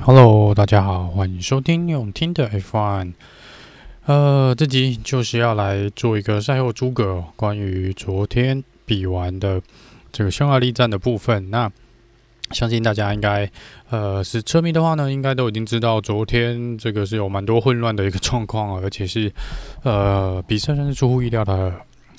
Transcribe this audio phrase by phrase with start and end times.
[0.00, 3.12] Hello，大家好，欢迎收听永听的 F1。
[4.06, 9.60] 呃，这集就是要来做一个赛后诸葛，关于昨天比完的
[10.10, 11.50] 这个匈牙利站的部分。
[11.50, 11.70] 那
[12.52, 13.50] 相信大家应该，
[13.90, 19.30] 呃，是车迷的话呢，应该都已经知道，昨天这个是有蛮多混乱的一个状况，而且是
[19.82, 21.74] 呃，比赛算是出乎意料的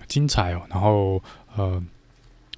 [0.07, 0.61] 精彩哦。
[0.69, 1.21] 然后，
[1.55, 1.81] 呃。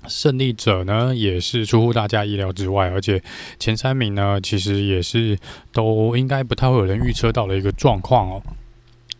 [0.07, 3.21] 胜利者呢，也是出乎大家意料之外，而且
[3.59, 5.37] 前三名呢，其实也是
[5.71, 8.41] 都应该不太会有人预测到的一个状况哦。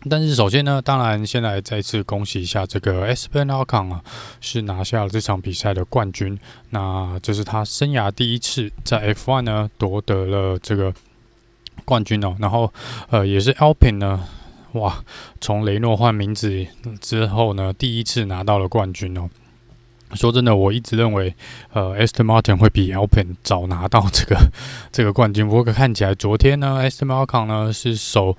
[0.09, 4.03] 但是首先呢，当然先来再次恭喜一下这个 Esteban Ocon 啊，
[4.39, 6.39] 是拿下了这场比赛的冠军。
[6.71, 10.91] 那这是他生涯第一次在 F1 呢夺得了这个
[11.85, 12.35] 冠军哦。
[12.39, 12.73] 然后
[13.11, 14.27] 呃，也是 Alpine 呢，
[14.71, 15.03] 哇，
[15.39, 16.65] 从雷诺换名字
[16.99, 19.29] 之后呢，第一次拿到了冠军哦。
[20.13, 21.33] 说真的，我一直认为，
[21.73, 24.37] 呃，Aston Martin 会比 Alpin 早拿到这个
[24.91, 25.47] 这个冠军。
[25.47, 28.35] 不过看起来，昨天呢，Aston Martin 呢是守，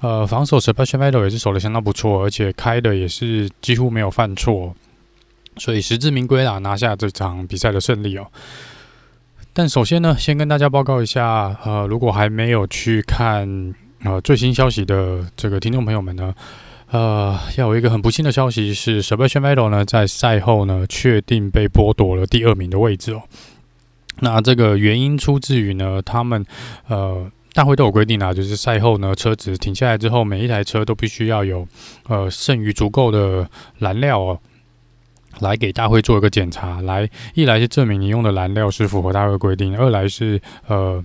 [0.00, 4.74] 呃，防守 Sebastian Vettel 也是守得相当不错，而且开的也是几乎没有犯错，
[5.56, 8.26] 所以实至名归啦，拿下这场比赛的胜利哦。
[9.52, 16.34] 但首先呢，先跟大家报告一下，呃，如果还没有去看呃最新消息的这个听众朋友们呢。
[16.90, 23.22] 呃，要有一个很不幸的消息是，Sebastian Vettel 呢在赛后呢确定被剥夺了第二名的位置哦。
[24.20, 26.44] 那这个原因出自于呢，他们
[26.86, 31.68] 呃大会都有规定啊，就是赛后呢车子停下来之后，每一台车都必须要有
[32.06, 33.46] 呃剩余足够的
[33.78, 34.38] 燃料哦，
[35.40, 41.04] 来给大会做一个检查，来一来是证明你用的燃料是符合大会规定，二来是呃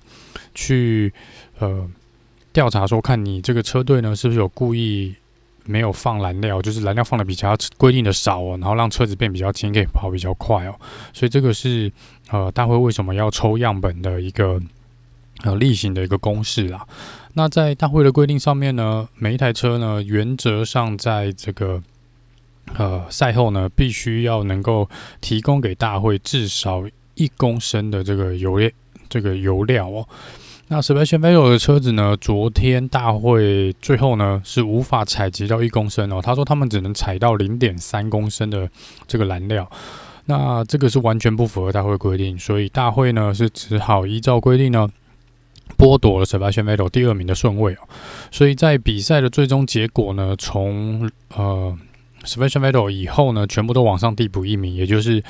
[0.55, 1.11] 去
[1.59, 1.85] 呃
[2.53, 5.13] 调查说看你这个车队呢是不是有故意。
[5.65, 10.75] 没有放燃料，就是燃料放的比较规定的少哦，然后让车子变比较轻，可以跑比较快哦。
[11.13, 11.91] 所以这个是
[12.29, 14.59] 呃大会为什么要抽样本的一个
[15.43, 16.85] 呃例行的一个公式啦。
[17.33, 21.81] 那在大会的规定上面呢，每一台车呢原则上在这个
[22.75, 24.89] 呃赛后呢必须要能够
[25.21, 26.83] 提供给大会至少
[27.15, 28.59] 一公升的这个油
[29.09, 30.07] 这个油料哦。
[30.69, 32.17] 那 Sebastian v e t t e 的车子呢？
[32.19, 36.21] 昨天大会最后呢是无法采集到一公升哦。
[36.21, 38.67] 他说他们只能采到零点三公升的
[39.05, 39.69] 这个燃料。
[40.25, 44.87] 那这个是完全不符合大会规定，所以大会呢是只好依照规定呢
[45.77, 47.79] 剥夺了 Sebastian v e t t e 第二名的顺位哦。
[48.31, 51.77] 所以在比赛的最终结果呢，从呃。
[52.23, 55.21] Sebastian Vettel 以后呢，全部都往上递补一名，也就是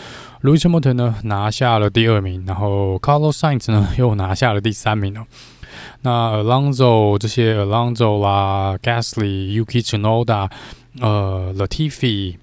[0.42, 5.26] Lewis Hamilton 呢拿下了第二名，然后 Carlos Sainz 呢又拿下了第三名哦。
[6.02, 10.50] 那 Alonso 这些 Alonso 啦，Gasly、Yuki Tsunoda、
[11.02, 12.36] 呃 Latifi、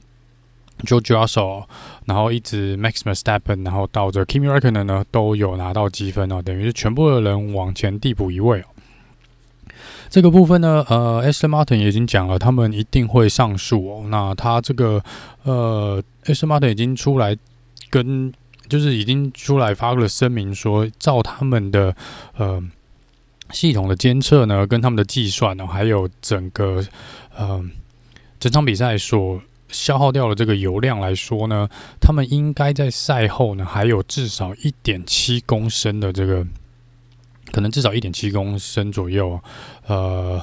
[0.85, 1.65] George Russell，
[2.07, 8.65] 然后一直 Max Verstappen，然后到这 Kimi Räikkönen 呢都有拿到积分哦，等于是全部的人往前递补一位哦。
[10.11, 14.05] 这个部分呢，呃，Aston Martin 也已经讲了，他们一定会上诉哦。
[14.09, 15.01] 那他这个，
[15.45, 17.37] 呃，Aston Martin 已经出来
[17.89, 18.33] 跟，
[18.69, 21.95] 就是已经出来发了声明说，照他们的
[22.37, 22.61] 呃
[23.53, 26.85] 系统的监测呢，跟他们的计算呢，还有整个
[27.37, 27.65] 呃
[28.41, 31.69] 整场比赛所消耗掉的这个油量来说呢，
[32.01, 36.45] 他们应该在赛后呢，还有至少一点七公升的这个。
[37.53, 39.39] 可能至少一点七公升左右，
[39.87, 40.41] 呃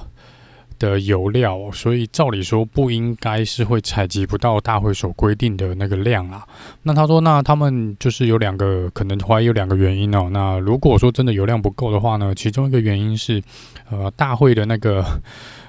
[0.80, 6.46] 的油料，所以照理说不应该是会采集不到大会所规定的那个量啊。
[6.84, 10.30] 那他说，那他们就是有两个可能怀疑有两个原因哦。
[10.32, 13.42] 那如果说真的油量不够的话呢，其中一个原因是，
[13.90, 15.04] 呃，大会的那个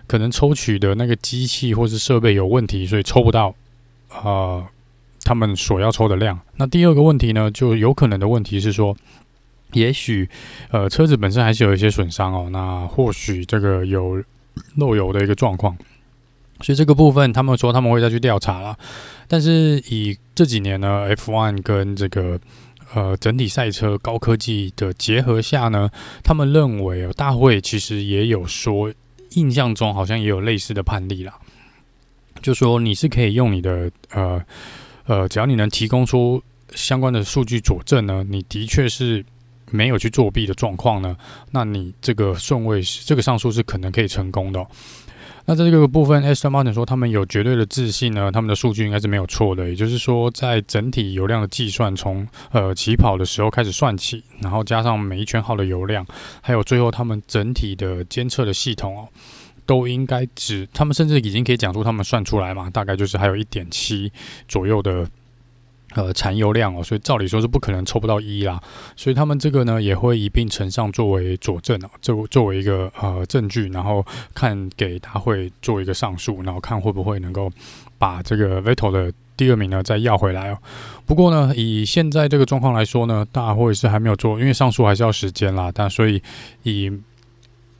[0.06, 3.54] 可能抽取的那个机器或是设备有问题，所以抽不到，
[4.10, 4.62] 呃，
[5.24, 6.38] 他们所要抽的量。
[6.56, 8.94] 那第二个问题呢，就有可能的问题是说。
[9.72, 10.28] 也许，
[10.70, 12.48] 呃，车子本身还是有一些损伤哦。
[12.50, 14.22] 那或许这个有
[14.76, 15.76] 漏油的一个状况，
[16.62, 18.78] 所以这个部分他们说他们会再去调查了。
[19.28, 22.40] 但是以这几年呢，F1 跟这个
[22.94, 25.90] 呃整体赛车高科技的结合下呢，
[26.24, 28.90] 他们认为，大会其实也有说，
[29.32, 31.34] 印象中好像也有类似的判例啦，
[32.40, 34.42] 就说你是可以用你的呃
[35.04, 36.42] 呃，只要你能提供出
[36.74, 39.22] 相关的数据佐证呢，你的确是。
[39.70, 41.16] 没有去作弊的状况呢，
[41.52, 44.66] 那你这个顺位是这个上诉是可能可以成功的。
[45.50, 49.66] 那在这个部分，Aston Martin 说他们有绝对的自信呢，他们的数据应该是没有错的。
[49.66, 56.06] 也就是说，在整体油量的计算，从呃起跑的时候开始算起，然后加上每一圈耗的油量，
[56.42, 59.08] 还有最后他们整体的监测的系统哦，
[59.64, 64.12] 都应该只他们甚至已经可以讲出他们算出来嘛，大概就是还有一点七
[64.48, 65.08] 左右的
[65.94, 68.60] 呃残油量哦，所以照理说是不可能抽不到一啦，
[68.96, 74.04] 所以他们这个呢也会一并呈上作为佐证哦，作作为一个呃证据，然后
[74.34, 77.50] 看给大会做一个上诉，然后看会不会能够
[77.98, 80.58] 把这个 Vettel 的第二名呢再要回来哦。
[81.06, 86.22] 不过呢，以现在这个状况来说呢，大会是还没有做，因为上诉还是要时间啦，但所以
[86.62, 86.92] 以。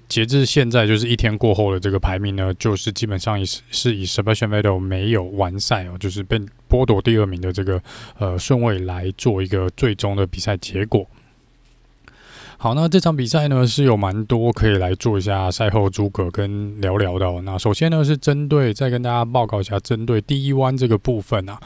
[0.09, 7.83] 截至现在，就是一天过后的这个排名呢，就是基本上是是以 Sebastian Vettel 没有完赛哦，就是被剥夺第二名的这个
[8.19, 11.07] 呃顺位来做一个最终的比赛结果。
[12.57, 17.41] 好，那这场比赛呢是有蛮多可以来做一下赛后诸葛跟聊聊的哦。
[17.45, 21.61] 那首先呢是针对再跟大家报告一下，针对第一弯这个部分啊，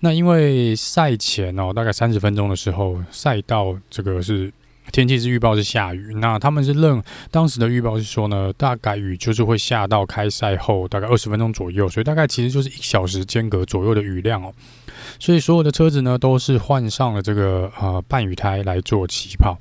[0.00, 4.52] 那因为赛前哦大概三十分钟的时候，赛道这个是。
[4.92, 14.54] 天气是预报是下雨，那他们是认当时的预报是说呢，大概雨就是会下到开赛后大概二十分钟左右，所以大概其实就是一小时间隔左右的雨量哦。
[15.18, 19.58] 所以所有的车子呢都是换上了这个呃半雨胎来做起跑。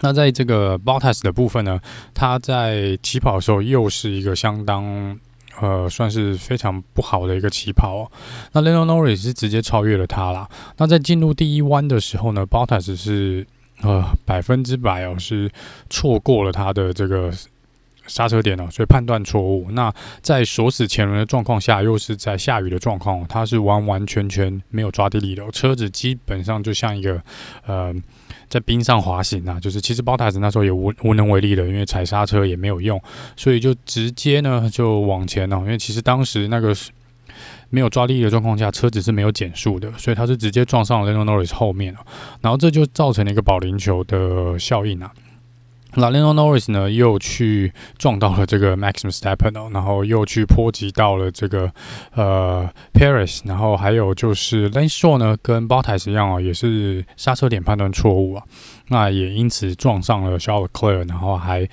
[0.00, 1.80] 那在这个 Bottas 的部分呢，
[2.14, 5.18] 他在起跑的时候又是一个相当
[5.60, 8.12] 呃算是非常不好的一个起跑哦。
[8.52, 10.48] 那 Lando Norris 是直接超越了他啦。
[10.76, 13.44] 那在进入第一弯的时候呢，Bottas 是。
[13.82, 15.50] 呃，百分之百哦，是
[15.88, 17.32] 错过了他的这个
[18.06, 19.70] 刹车点哦，所以判断错误。
[19.70, 27.22] 那在锁死前轮的状况下，又是在下雨的状况，他是完完全全没有抓地力的，车子基本上就像一个
[27.66, 27.94] 呃
[28.48, 33.00] 在冰上滑行啊，就是其实包塔子那时候也无无能为力了，因为踩刹车也没有用，
[33.36, 36.74] 所以就直接呢就往前了，因为其实当时那个。
[37.70, 41.94] 没有抓地力的状况下，车子是没有减速的，所以它是直接撞上了 Lando Norris 后面，
[42.40, 45.12] 然后这就造成了一个保龄球的效应啊。
[45.94, 51.72] 那 Lando Norris 呢，又去撞到了这个 Max Verstappen，然后又去波及到了这个
[52.14, 58.44] 呃 Perez，然后还有就是 Lance Stroll 呢，跟 Bottas 一样啊，也是刹车点判断错误啊，
[58.88, 61.66] 那也因此撞上了 Charles Leclerc，然后还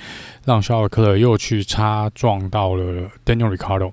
[0.46, 3.92] 让 Charles Leclerc 又去擦撞到了 Daniel Ricciardo。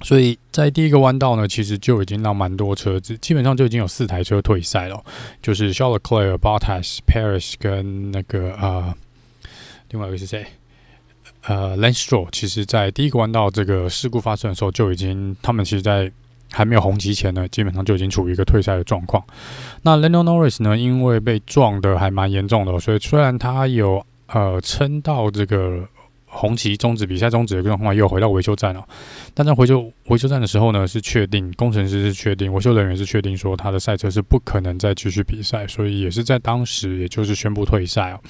[0.00, 5.04] 所以在第一个弯道呢，其实就已经让蛮多车子，基本上就已经有四台车退赛了，
[5.42, 8.94] 就是 Charles Leclerc、Bottas、Perez 跟那个呃，
[9.90, 10.46] 另外一个是谁？
[11.46, 12.28] 呃，Lance s t r o。
[12.30, 16.10] 其实，在第一个弯道这个事故发生的时候，就已经他们其实，在
[16.52, 19.22] 还没有红旗前呢，基本上就已经处于一个退赛的状况。
[19.82, 25.88] 那 Lando Norris 呢，因为被撞的还蛮严重的，所以虽然他有呃撑到这个。
[26.38, 28.86] 红旗终止，比赛终止的状况又回到维修站了。
[29.34, 38.20] 但在回修维修站的时候呢，是确定工程师是确定，维修人员是确定说他的赛车是不可能再继续比赛，所以也是在当时，也就是宣布退赛哦。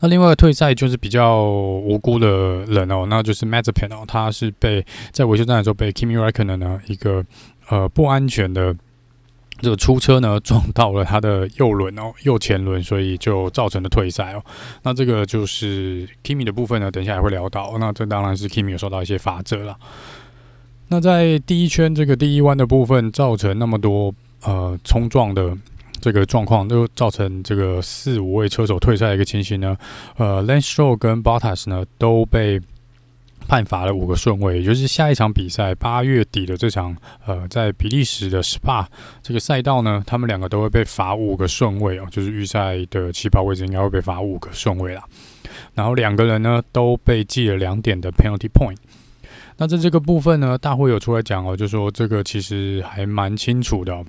[0.00, 7.24] 那另外退赛就是比较无辜的人哦，那就是 Mazepin 哦，他是被在维修站的时候被 Kimi Räikkönen 呢一个
[7.68, 8.74] 呃不安全的。
[9.64, 14.44] 这个出车呢，撞到了他的右轮哦，右前轮，所以就造成了退赛哦。
[14.82, 17.76] 那这个就是 Kimi 的部分呢，等一下也会聊到。
[17.80, 19.76] 那这当然是 Kimi 有受到一些罚则了。
[20.88, 25.56] 那在第一圈这个第一弯的部分，造成那么多呃冲撞的
[26.00, 29.76] 这个状况，就造成这个四五位车手退赛的一个情形呢。
[30.18, 32.60] 呃，Lance Stroll 跟 Bottas 呢都被。
[33.46, 36.96] 判罚了五个顺位，也就是下一场比赛八月底的这场，
[37.26, 38.86] 呃，在比利时的 Spa
[39.22, 45.04] 这个赛道呢，他们两个都会被罚五个顺位哦，就是预赛的起跑位置应该会被罚五个顺位啦。
[45.74, 48.76] 然后两个人呢都被记了两点的 penalty point。
[49.56, 54.04] 那在这个部分呢，大会有出来讲哦，就说这个其实还蛮清楚的，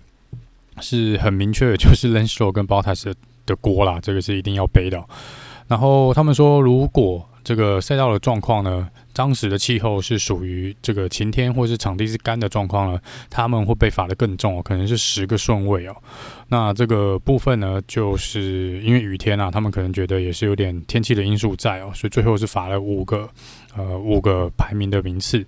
[0.82, 3.14] 是很明确的，就是 Lenso 跟 Bottas
[3.46, 5.04] 的锅啦，这个是一定要背的。
[5.68, 15.96] 然后他们说，如果这个赛道的状况呢，当时的气候是属于这个晴天或是场地是干的状况呢，他们会被罚得更重哦，可能是十个顺位哦。
[16.50, 23.30] 那这个部分呢，就是因为雨天啊，他们可能觉得也是有点天气的因素在哦，所以最后是罚了五个
[23.78, 25.46] 呃五个排名的名次。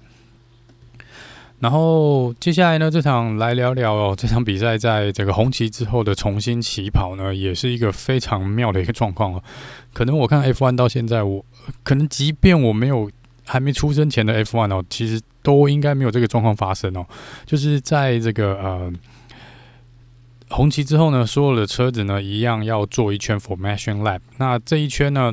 [1.60, 9.44] 然后接下来呢，这场来聊聊哦，这场比赛在这个红旗之后的重新起跑呢，也是一个非常妙的一个状况哦。
[9.92, 11.44] 可能我看 F1 到现在，我
[11.84, 13.10] 可能即便我没有
[13.48, 17.06] 还没出生前的 F1 哦，其实都应该没有这个状况发生哦。
[17.46, 18.92] 就是在这个呃
[20.50, 24.20] 红旗之后呢，所有的车子呢一样要做一圈 formation lap。
[24.38, 25.32] 那这一圈呢，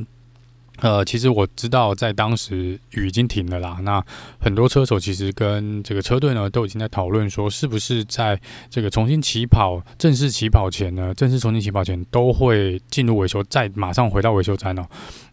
[0.80, 3.78] 呃，其实我知道，在当时雨已经停了啦。
[3.82, 4.04] 那
[4.40, 8.38] 很多车手其实跟这个车队呢，都已经在讨论说，是不是在
[8.68, 14.84] 这个重新起跑、正式起跑前呢，正式重新起跑前都会进入维修，再马上回到维修站哦，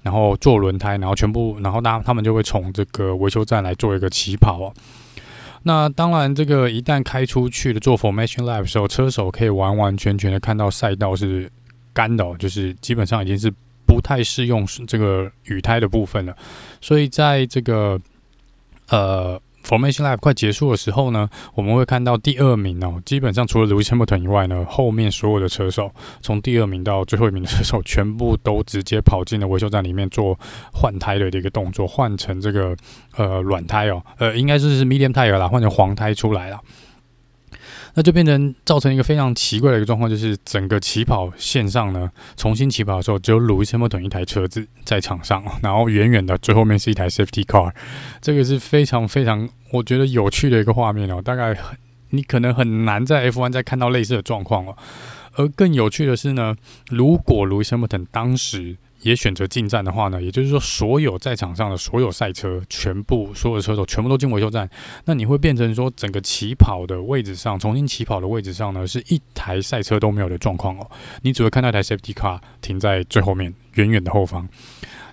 [0.04, 4.74] 然后做轮胎，然后全部，然后大他们就会从这个维修站来做一个起跑哦。
[5.64, 11.52] 那当然，这个一旦开出去的做 Formation Lap 的时候，车手可以完完全全的看到赛道是
[11.94, 13.52] 干的，就是基本上已经是
[14.02, 16.36] 太适用这个雨胎的部分了。
[16.82, 18.00] 所以在这个
[18.90, 19.40] 呃。
[19.64, 30.36] Formation Lap 快结束的时候呢，我们会看到第二名哦，基本上除了 Lewis Hamilton 以外呢，后面所有的车手，从第二名到最后一名的车手，全部都直接跑进了维修站里面做
[30.74, 32.76] 换胎的一个动作，换成这个
[33.16, 36.60] 呃软胎哦，呃应该是是 Medium Tire 啦，换成黄胎出来了。
[37.94, 47.74] 那就变成造成一个非常奇怪的一个状况，就是整个起跑线上呢，重新起跑的时候，只有 Lewis Hamilton 一台车子在场上， 然后远远的最后面是一台 Safety Car，
[48.22, 51.22] 这个是非常非常我觉得有趣的一个画面哦。
[51.22, 51.58] 大概
[52.12, 54.78] 你可能很难在 F1 再看到类似的状况哦。
[55.36, 56.56] 而更有趣的是呢，
[56.90, 64.70] 如果 Lewis Hamilton 当时也选择进站的话呢，也就是说，所有在场上的所有赛车，全部所有的车手全部都进维修站，
[65.06, 70.90] 那你会变成说，整个起跑的位置上，重新起跑的位置上呢，是一台赛车都没有的状况哦。
[71.22, 74.48] 你只会看到一台 Safety Car 停在最后面，远远的后方。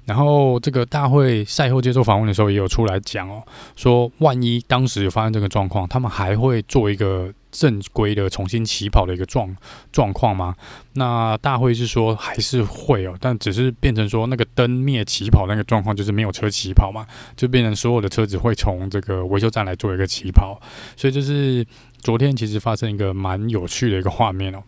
[0.05, 3.43] 然后这个大会赛后接受访问的时候，也有出来讲哦，
[3.77, 9.55] 说万一当时有发生这个状况，他们还会做一个正规的重新起跑的一个状
[9.93, 10.55] 状况吗？
[10.95, 20.61] 那大会是说还是会哦，但只是变成说那个灯灭起跑那个状况，就是没有车起跑嘛，就变成所有的车子会从这个维修站来做一个起跑，
[20.97, 21.67] 所以就是
[21.99, 24.63] 昨天其实发生一个蛮有趣的一个画面哦。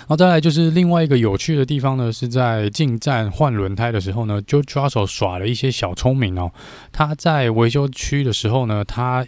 [0.00, 6.50] 然后再来就是另外一个有趣的地方呢，是在进站换轮胎的时候呢，George Russell 耍了一些小聪明哦。
[6.90, 9.24] 他在维修区的时候呢，他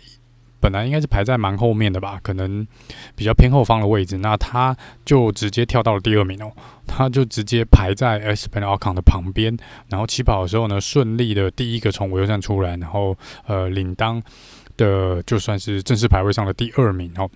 [0.62, 2.64] 本来应该是排在蛮后面的吧，可能
[3.16, 6.52] 比较偏后方的位置，那他就直接跳到了第二名哦。
[6.86, 9.56] 他就直接排在 Esteban Ocon 的旁边，
[9.88, 13.16] 然后起跑的时候呢，顺利的第一个从维修站出来，然后
[13.46, 14.22] 呃领当
[14.76, 17.28] 的就算是正式排位上的第二名哦。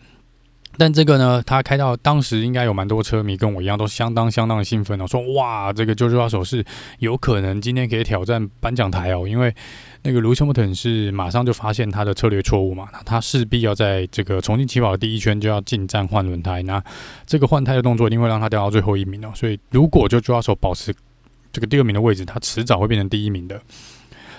[0.79, 6.63] 但这个呢，他开到当时应该有蛮多车迷跟我一样，都相当相当的兴奋哦，说哇，这个 George Russell 是
[6.99, 9.55] 有可能今天可以挑战颁奖台哦，因为
[10.07, 16.81] 那个 Lewis Hamilton 是马上就发现他的策略错误嘛，那他势必要在这个重新起跑的第一圈就要进站换轮胎，那
[17.27, 20.95] 这个换胎的动作一定会让他掉到最后一名哦，所以如果就抓手保持
[21.51, 23.61] 这个第二名的位置，他迟早会变成第一名的。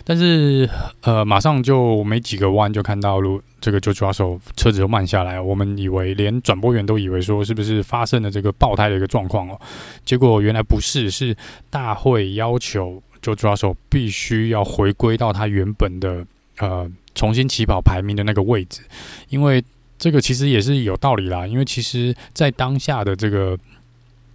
[0.09, 0.69] 但是，
[1.01, 5.37] 呃，马上就没几个弯就看到路，这个就抓手车子就慢下来。
[5.41, 9.59] 我们以为连转播员都以为说是不是发生了这个爆胎的一个状况哦，
[10.05, 11.35] 结果原来不是，是
[11.69, 16.25] 大会要求就抓手必须要回归到他原本的
[16.57, 18.81] 呃重新起跑排名的那个位置，
[19.29, 19.63] 因为
[19.97, 23.57] 这个其实也是有道理啦，因为其实在当下的这个。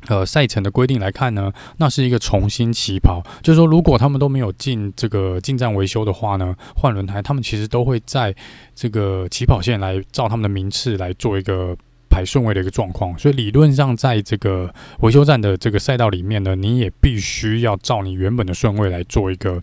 [0.09, 8.35] 呃，赛程的规定来看呢，那是一个重新起跑，就是说，如果他们都没有进这个进站维修的话呢，换轮胎，他们其实都会在
[8.75, 11.77] 这个起跑线来照他们的名次来做一个
[12.12, 13.19] 排顺位的一个状况。
[13.19, 19.62] 所以理论上，在这个维修站的这个赛道里面呢，你也必须要照你原本的顺位来做一个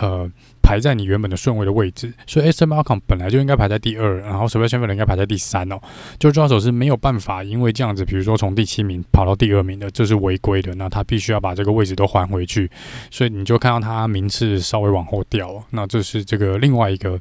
[0.00, 0.30] 呃。
[0.62, 5.80] 排在你原本的顺位的位置，所以 Esteban Ocon 本来就应该排在第二，然后 s e b a s t i a n 应该排在第三哦。
[6.16, 12.70] 就抓手是没有办法，因为这样子，比如说从第七名跑到第二名的，这是违规的，那他必须要把这个位置都还回去，
[13.10, 15.60] 所以你就看到他名次稍微往后掉。
[15.70, 17.18] 那这是这个另外一个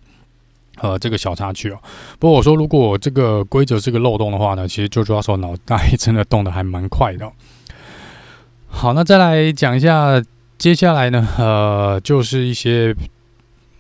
[0.81, 1.79] 呃这个小插曲哦。
[2.19, 7.31] 不过我说，如果这个规则是个漏洞的话呢，其实就抓手脑袋 真的动得还蛮快的。
[8.67, 10.21] 好，那再来讲一下，
[10.57, 12.95] 接下来呢，呃，就是一些。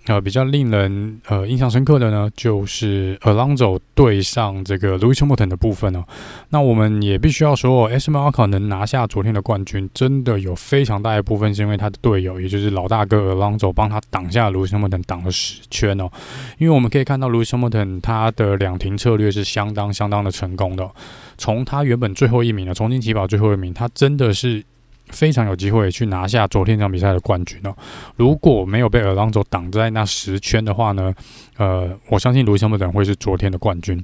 [0.05, 6.03] 呃，比较令人呃印象深刻的呢，就是 Alonso 对上这个 Lewis Hamilton 的部分哦。
[6.49, 16.09] 那我们也必须要说，Esteban Ocon 能拿下昨天的冠军，真的有非常大一部分是因为他的队友，也就是老大哥 Alonso 帮他挡下 Lewis Hamilton 挡了十圈哦。
[16.57, 20.89] 因为我们可以看到 Lewis Hamilton 他的两停策略是相当相当的成功的，
[21.37, 24.63] 从他原本最后一名的重新起跑最后一名，他真的是。
[25.09, 27.75] 非常有机会去拿下昨天这场比赛的冠军哦。
[28.15, 31.13] 如果没有被尔朗佐挡在那十圈的话呢，
[31.57, 34.03] 呃，我相信卢森堡等会是昨天的冠军。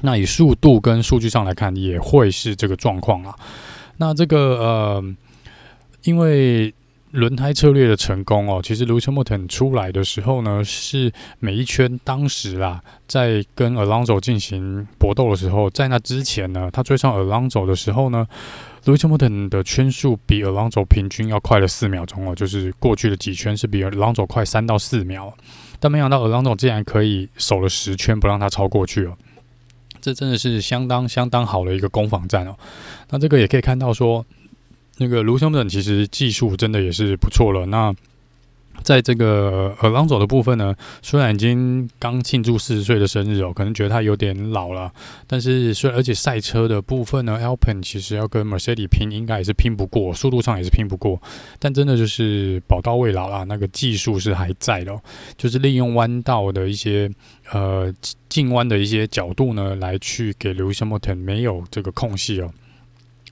[0.00, 3.34] 那以速度跟数据上来看，也会是这个状况啊。
[3.98, 5.04] 那这个呃，
[6.04, 6.74] 因为。
[7.12, 18.24] 轮胎策略的成功哦，其实 Lewis Hamilton 出来的时候呢，是每一圈当时啦，在跟 Alonso 进行搏斗的时候，在那之前呢，他追上 Alonso 的时候呢
[18.84, 25.34] ，Lewis Hamilton 的圈数比 Alonso 平均要快了四秒钟哦，就是过去的几圈是比 Alonso 快三到四秒，
[25.80, 29.16] 但没想到 Alonso 竟然可以守了十圈不让他超过去哦，
[30.00, 32.54] 这真的是相当相当好的一个攻防战哦，
[33.10, 34.24] 那这个也可以看到说。
[35.00, 37.64] 那个卢森本其实技术真的也是不错了。
[37.64, 37.92] 那
[38.82, 44.92] 在这个 Alonso 的部分呢，虽然已经刚庆祝四十岁的生日哦，可能觉得他有点老了，
[45.26, 51.20] 但是虽然而且赛车的部分呢，Alpine 其实要跟 Mercedes 拼，应该也是拼不过，速度上也是拼不过，
[51.58, 54.98] 但真的就是宝刀未老啦，那个技术是还在的，
[55.36, 57.10] 就是利用弯道的一些
[57.52, 57.92] 呃
[58.28, 62.50] 进弯的一些角度呢，来去给 Lewis Hamilton 没有这个空隙哦。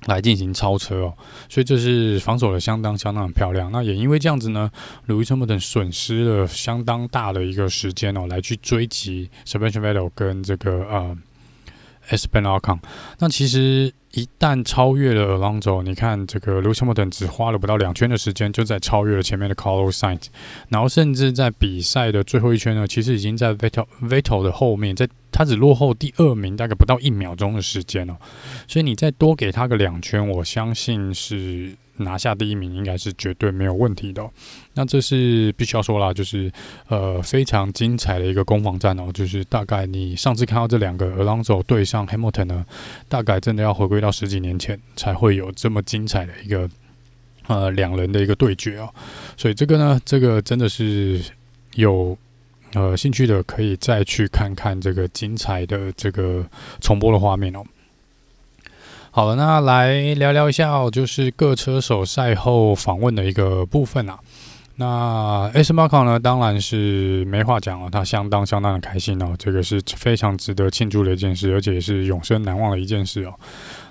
[0.08, 1.14] 来进行超车哦，
[1.48, 3.70] 所以这是防守的相当相当漂亮。
[3.70, 4.70] 那也因为这样子呢
[5.06, 11.16] 鲁伊·车姆等损失了相当大的一个时间哦，来去追击 Sebastian Vettel 跟这个呃
[12.16, 12.78] Spen Alcon，。
[13.18, 13.92] 那其实。
[14.12, 20.28] 一旦超越了 Alonso，你看这个 Lewis Hamilton 只花了不到两圈的时间，就在超越了前面的 Carlos Sainz，
[20.70, 28.16] 然后甚至在比赛的最后一圈呢，其实已经在 Vettel Vettel 的后面，在他只落后第二名，大概不到一秒钟的时间哦，
[28.66, 31.76] 所以你再多给他个两圈，我相信是。
[31.98, 34.28] 拿下第一名应该是绝对没有问题的。
[34.74, 36.50] 那这是必须要说啦，就是
[36.88, 39.10] 呃非常精彩的一个攻防战哦。
[39.12, 42.66] 就是大概你上次看到这两个 Alonso 对上 Hamilton 呢，
[43.08, 46.68] 大概真的要回归到十几年前才会有这么精彩的一个
[47.46, 48.92] 呃两人的一个对决哦。
[49.36, 51.20] 所以这个呢，这个真的是
[51.74, 52.16] 有
[52.74, 56.46] 呃兴趣的可以再去看看这个精彩的这个
[56.80, 57.64] 重播的画面哦。
[59.18, 64.16] 好了，那来聊聊一下哦，就是各车手赛后访问的一个部分啊。
[64.76, 73.34] 那 Esteban Ocon 呢，当然是没话讲了，他相当相当的开心哦，这个是非常值得庆祝的一件事，而且也是永生难忘的一件事哦。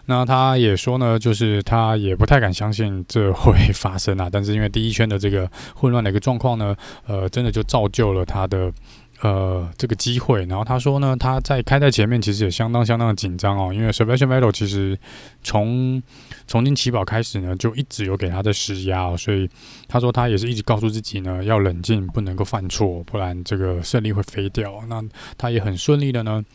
[0.06, 6.74] 那他也说呢，就是他也不太敢相信这会发生啊，但是因为第一圈的这个混乱的一个状况呢，
[7.06, 8.72] 呃，真的就造就了他的。
[9.22, 14.96] 呃，这个机会，然后他说呢，他在开在前面其实也相当相当的紧张哦，因为 Sebastian Vettel 其实
[15.42, 16.00] 从
[16.46, 19.50] 重新起跑开始呢，就一直有给他的施压哦，所以
[19.88, 24.80] 他说他也是一直告诉自己呢，要冷静，不能够犯错，不然这个胜利会飞掉。
[24.88, 25.04] 那
[25.36, 26.46] 他也很顺利的呢，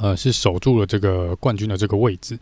[0.00, 2.36] 呃，是守住了这个冠军的这个位置。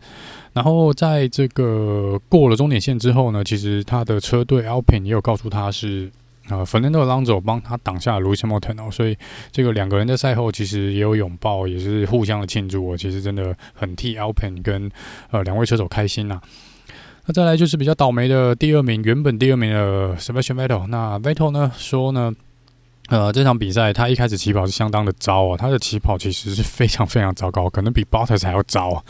[0.53, 6.11] 然后在这个过了终点线之后呢，其实他的车队 Alpine 也有告诉他是。
[6.49, 9.17] 啊，Fernando l o n z o 帮他挡下了 Lewis Hamilton 哦，所以
[9.51, 12.97] 这个两个人的赛后其实也有拥抱，也是互相的庆祝哦。
[12.97, 14.89] 其实真的很替 Alpin 跟
[15.31, 16.39] 呃两位车手开心呐。
[17.25, 22.31] 那再来就是比较倒霉的第二名，原本第二名的 Sebastian Vettel，那 Vettel 呢说呢？
[23.09, 29.05] 呃，这场比赛他一开始起跑是相当的糟哦，他的起跑其实是非常非常糟糕，可能比 Bottas 还要糟。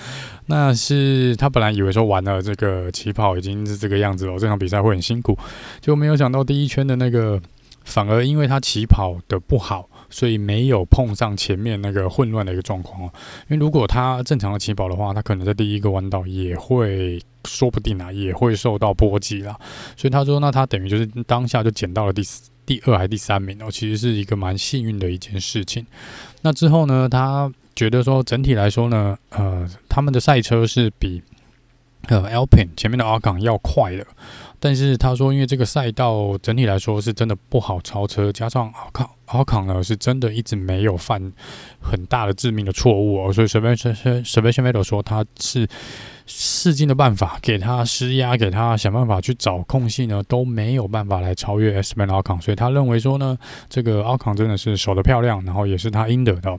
[0.47, 5.37] 那是他本来以为说完了这个起跑已经是这个样子了，这场比赛会很辛苦，
[5.79, 7.41] 结果没有想到第一圈的那个
[7.85, 13.09] 反而因为他起跑的不好，所以没有碰上前面那个混乱的一个状况哦。
[13.47, 19.57] 因为如果他正常的起跑的话，他可能在第一个弯道也会说不定啊，也会受到波及啦。
[19.95, 22.49] 所以他说，那他等于就是当下就捡到了第四。
[22.65, 25.85] 第二还第三名哦，其实是一个蛮幸运的一件事情。
[26.41, 31.21] 那之后呢，他觉得说整体来说呢，呃，他们的赛车是比
[32.07, 34.05] 呃 Alpine 前面的 Ocon 要快的。
[34.59, 41.31] 但是他说，因为这个赛道整体来说是真的不好超车，加上 Ocon Ocon 呢是真的一直没有犯
[41.81, 45.67] 很大的致命的错误哦，所以 Sebastian Sebastian v e t t 说他是。
[46.25, 53.37] 试尽的办法给他施压，给他想办法去找空隙呢，都没有办法来超越 Esteban Ocon，所以他认为说呢，
[53.69, 56.57] 这个 Ocon 真的是守得漂亮，然后也是他应得的。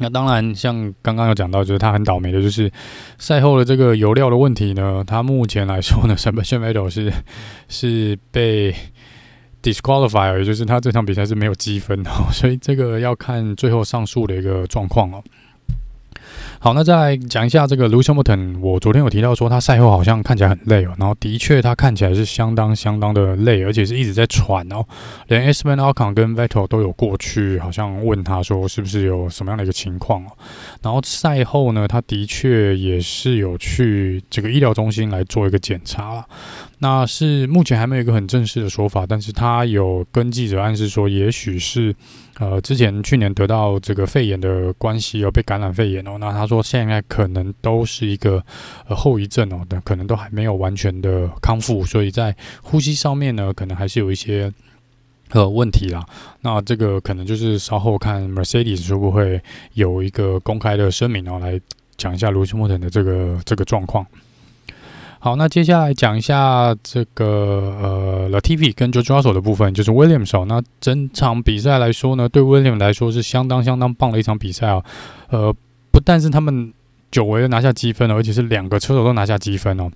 [0.00, 2.70] 那当然，像刚刚有讲到，就是他很倒霉的，就是
[3.18, 7.12] 赛后的这个油料的问题呢，他目前来说呢，Sebastian Vettel 是
[7.68, 8.72] 是被
[9.60, 15.20] disqualified，也就是他这场比赛是没有积分的，所以这个要看最后上诉的一个状况哦。
[16.60, 18.58] 好，那再来讲一下这个 Lewis Hamilton。
[18.60, 24.84] 我昨天有提到说，他赛后好像看起来很累哦，然后的确他看起来是相当相当的累，而且是一直在喘哦。
[25.28, 30.32] 连 e s p e n Alcon 跟 Vettel 都有过去，好像问他说是不是有什么样的一个情况哦。
[30.82, 36.26] 然后赛后呢，他的确也是有去这个医疗中心来做一个检查了。
[36.80, 41.94] 那是目前还没有一个很正式的说法，但是他有跟记者暗示说，也许是
[42.38, 46.16] 呃之前去年得到这个肺炎的关系，有被感染肺炎哦。
[46.18, 48.42] 那他说现在可能都是一个
[48.86, 54.52] 呃后遗症哦，但可能都还没有完全的康复，所以在呼吸上面呢，可能还是有一些
[55.30, 56.04] 呃问题啦。
[56.40, 59.40] 那这个可能就是稍后看 Mercedes 会不会
[59.74, 61.60] 有一个公开的声明哦，来
[61.96, 64.06] 讲一下 Lewis Hamilton 的这个这个状况。
[65.20, 67.26] 好，那接下来讲一下这个
[67.82, 70.44] 呃，Latifi 跟 Jojo 手的部分，就是 Williams 哦。
[70.48, 74.82] 那整场比赛来说呢，对 Williams 来说是相当相当棒的一场比赛啊。
[75.30, 75.52] 呃，
[75.90, 76.72] 不但是他们
[77.10, 79.90] 久违的拿下积分了，而且是两个车手都拿下积分哦。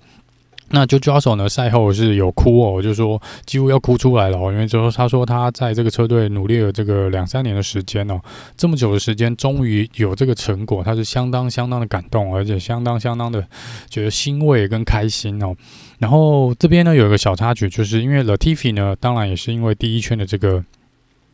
[0.69, 1.47] 那 Jojo Russell 呢？
[1.47, 8.19] 赛后是有哭哦，就说几乎要哭出来了哦，因为就说他说他在这个车队努力了这个两三年的时间哦，
[8.57, 13.45] 这么久的时间，终于有这个成果，他是相当相当的感动，而且相当相当的
[13.87, 15.55] 觉得欣慰跟开心哦。
[15.99, 20.63] 然后这边呢有一个小插曲，就是因为 Latifi 呢，当然也是因为第一圈的这个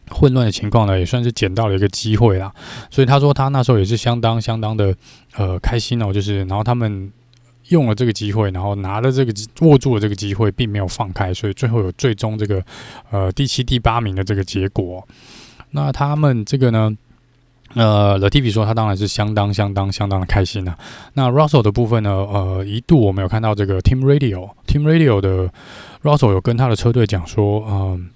[0.10, 2.52] 混乱的情况呢，也算是捡到了一个机会啦，
[2.90, 4.94] 所以他说他那时候也是相当相当的
[5.38, 7.10] 呃开心哦，就是然后他们。
[7.70, 12.64] 用了这个机会，然后拿了这个握住了这个机会，并没有放开，所以最后有最终这个
[13.10, 15.08] 呃第七、第八名的这个结果。
[15.72, 16.98] 那他们这个呢，
[17.76, 20.78] 呃，Latifi 说他当然是相当、相当、相当的开心了、
[21.14, 25.52] 那 Russell 的部分呢，呃，一度我们有看到这个 Team Radio，Team Radio 的
[26.04, 28.10] Russell 有跟他的车队讲说，嗯、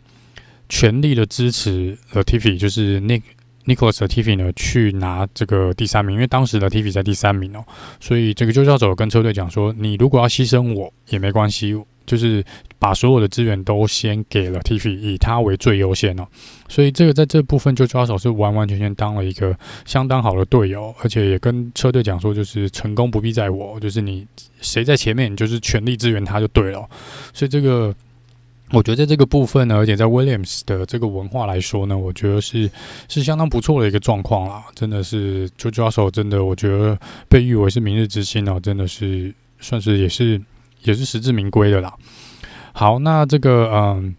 [0.67, 3.21] 全力的支持 Latifi，就是 Nick。
[3.65, 7.63] Nicholas Latifi 呢，去拿这个第三名，因为当时 Latifi 在第三名哦，
[7.99, 12.43] 所以这个就叫走跟车队讲说，你如果要牺牲我也没关系，就是
[12.77, 16.27] 把所有的资源都先给了 Tivi，以他为最优先哦。
[16.67, 24.27] 所以这个在这部分就抓手是完完全全当了一个相当好的队友，而且也跟车队讲说，就是成功不必在我，就是你
[24.59, 26.85] 谁在前面，你就是全力支援他就对了。
[27.33, 27.95] 所以这个。
[28.73, 32.69] 我觉得在这个部分呢，而且在 Williams 的这个文化来说呢，我觉得是
[33.07, 34.65] 是相当不错的一个状况啦。
[34.75, 36.97] 真的是，Gedrosio 真的，我觉得
[37.29, 40.41] 被誉为是明日之星哦，真的是算是也是
[40.81, 41.93] 也是实至名归的啦。
[42.73, 44.15] 好，那这个嗯。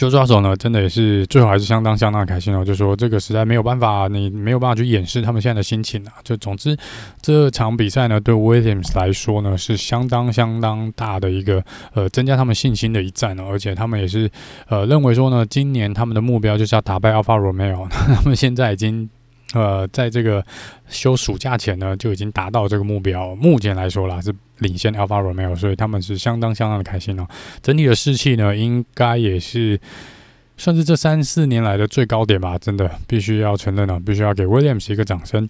[0.00, 2.64] 就抓手呢，真的也是最后还是相当相当开心哦。
[2.64, 6.12] 就说这个实在没有办法，你没有办法去掩饰他们现在的心情啊。
[6.24, 6.74] 就总之
[7.20, 13.44] 这场比赛呢，对 Williams 来说呢，是相当相当大的一个呃增加他们信心的一战哦。
[13.50, 14.30] 而且他们也是
[14.68, 17.86] 呃认为说呢，今年他们的目标就是要打败 Alfa Romeo。
[17.92, 19.10] 他们现在已经。
[19.52, 20.44] 呃，在这个
[20.88, 23.34] 休暑假前呢，就已经达到这个目标。
[23.34, 27.26] 目前来说啦，是领先 Alpha Romeo，所以他们是相当相当的开心哦。
[27.62, 29.80] 整体的士气呢，应该也是
[30.56, 32.56] 算是这三四年来的最高点吧。
[32.58, 35.48] 真的，必须要承认了，必须要给 Williams 一个掌声。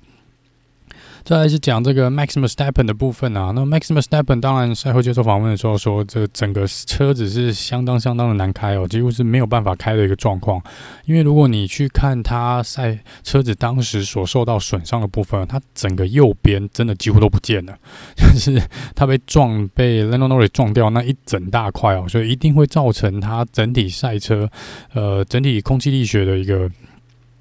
[1.23, 10.61] 再来是讲这个 Max Verstappen 的部分啊，那 Max Verstappen 当然赛后接受访问的时候说，这整个车子是相当相当的难开哦，几乎是没有办法开的一个状况。
[11.05, 17.79] 因为如果你去看他赛车子当时所受到损伤的部分，他整个右边真的几乎都不见了，
[18.17, 18.61] 就是
[18.95, 24.51] 他被撞被 Lando Norris 撞掉那一整大块哦，所以一定会造成他整体赛车
[24.95, 26.71] 呃整体空气力学的一个。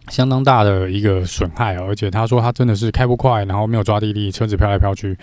[0.09, 5.17] 相当大的一个损害哦，而且他说他真的是开不快，然后没有抓地力，车子飘来飘去，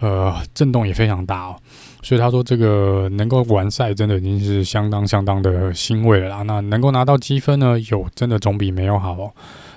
[0.00, 1.56] 呃，震动也非常大哦，
[2.02, 6.42] 所以他说这个能够完赛真的已经是相当相当的欣慰了啦。
[6.42, 9.30] 那能够拿到积分呢，有真的总比没有好哦。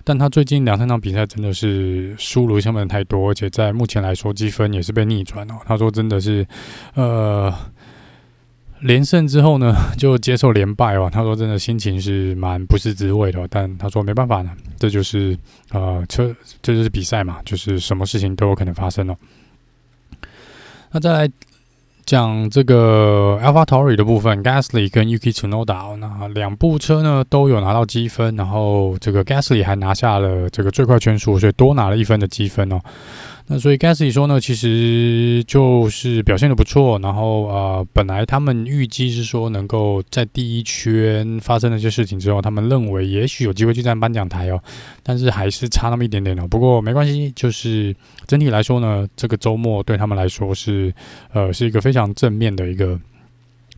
[0.04, 5.56] 但他最近两三场比赛真的是输卢成本太多，而且在目前来说积分也是被逆转哦。
[5.66, 6.46] 他说真的是，
[6.96, 7.54] 呃。
[8.82, 11.10] 连胜之后呢， 就接受连败哦。
[11.12, 15.38] 他说：“真的心情是蛮不是滋味的，但他说没办法呢，这就是
[15.72, 19.16] 呃车，这就是比赛嘛，就是什么事情都有可能发生哦。”
[20.92, 21.30] 那再来
[22.06, 32.82] 讲这个 AlphaTauri 的部分，Gasly 跟 Yuki Tsunoda 那两部车呢都有拿到积分，然后这个 Gasly 还拿下了这个最快圈数，所以多拿了一分的积分哦。
[33.48, 44.62] 那所以 Gasly 说呢，其实就是表现的不错，然后呃，本来他们预计是说能够在第一圈发生那些事情之后，他们认为也许有机会去站颁奖台哦，
[45.04, 46.48] 但是还是差那么一点点哦。
[46.48, 47.96] 不过没关系，就是
[48.28, 50.94] 整体来说呢，这个周末对他们来说是
[51.34, 53.00] 呃是一个非常正面的一个。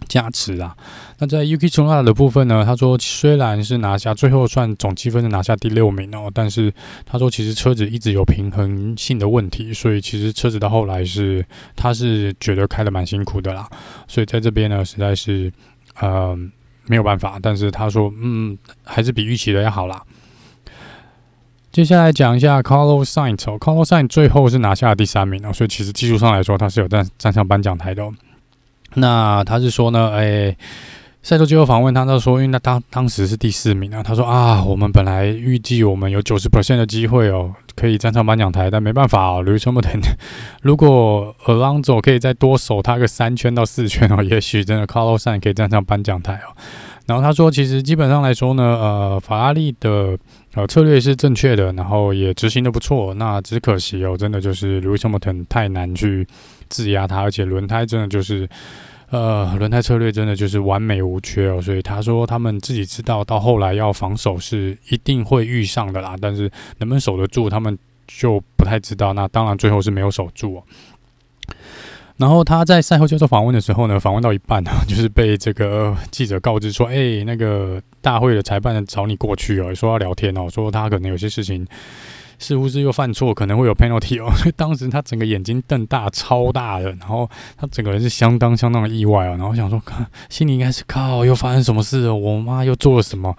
[0.08, 0.76] 加持啊！
[1.20, 2.64] 那在 Yuki Tsunoda 的部分呢？
[2.66, 6.74] 他说虽然是拿下最后算总积分是拿下第六名哦，但是
[7.06, 13.68] 他说其实车子一直有平衡性的问题，所以其实车子到后来是他是觉得开得蛮辛苦的啦。
[14.08, 15.52] 所以在这边呢，实在是
[16.00, 16.38] 呃
[16.86, 17.40] 没有办法。
[17.42, 20.02] 但是他说嗯，还是比预期的要好啦。
[21.72, 28.14] 接下来讲一下 Carlos Sainz，Carlos Sainz 最后是拿下了第三名哦，所以其实技术上来说他是有站站上颁奖台的哦。
[28.96, 30.58] 那他是说呢，哎、欸，
[31.22, 40.02] 赛后最后访问他，他说，因为他当当时是第四名啊，他说啊，我们本来预计我们有九十 percent 的机会哦，可以站上颁奖台，但没办法哦，Lewis Hamilton，
[40.62, 46.56] 如果 Alonso 可以再多守他个三圈到四圈哦， 也许真的 Carlos 可以站上颁奖台哦。
[47.06, 50.18] 然后他说，其实基本上来说呢，呃，法拉利的
[50.54, 56.26] 呃策略是正确的，然后也执行的不错，那只可惜哦，真的就是 Lewis Hamilton 太难去。
[56.74, 58.50] 质押他，而且轮胎真的就是，
[59.12, 61.62] 呃，轮胎策略真的就是完美无缺哦。
[61.62, 66.16] 所以他说他们自己知道，到后来要防守是一定会遇上的啦。
[66.20, 69.14] 但是能不能守得住，他们就不太知道。
[69.14, 70.64] 那当然最后是没有守住哦。
[72.18, 81.66] 然后他在赛后接受访问的时候呢，访问到一半啊，就是被这个记者告知说：“哎、那个大会的裁判找你过去哦，说要聊天哦，说他可能有些事情
[82.44, 84.30] 似乎是又犯错，可能会有 penalty 哦。
[84.38, 89.38] ”所以当时他整个眼睛瞪大，超大的，然后他整个人是相当相当的意外哦。
[89.38, 92.14] 然后想说，看心里应该是靠，又发生什么事了？
[92.14, 93.36] 我妈又做了什么？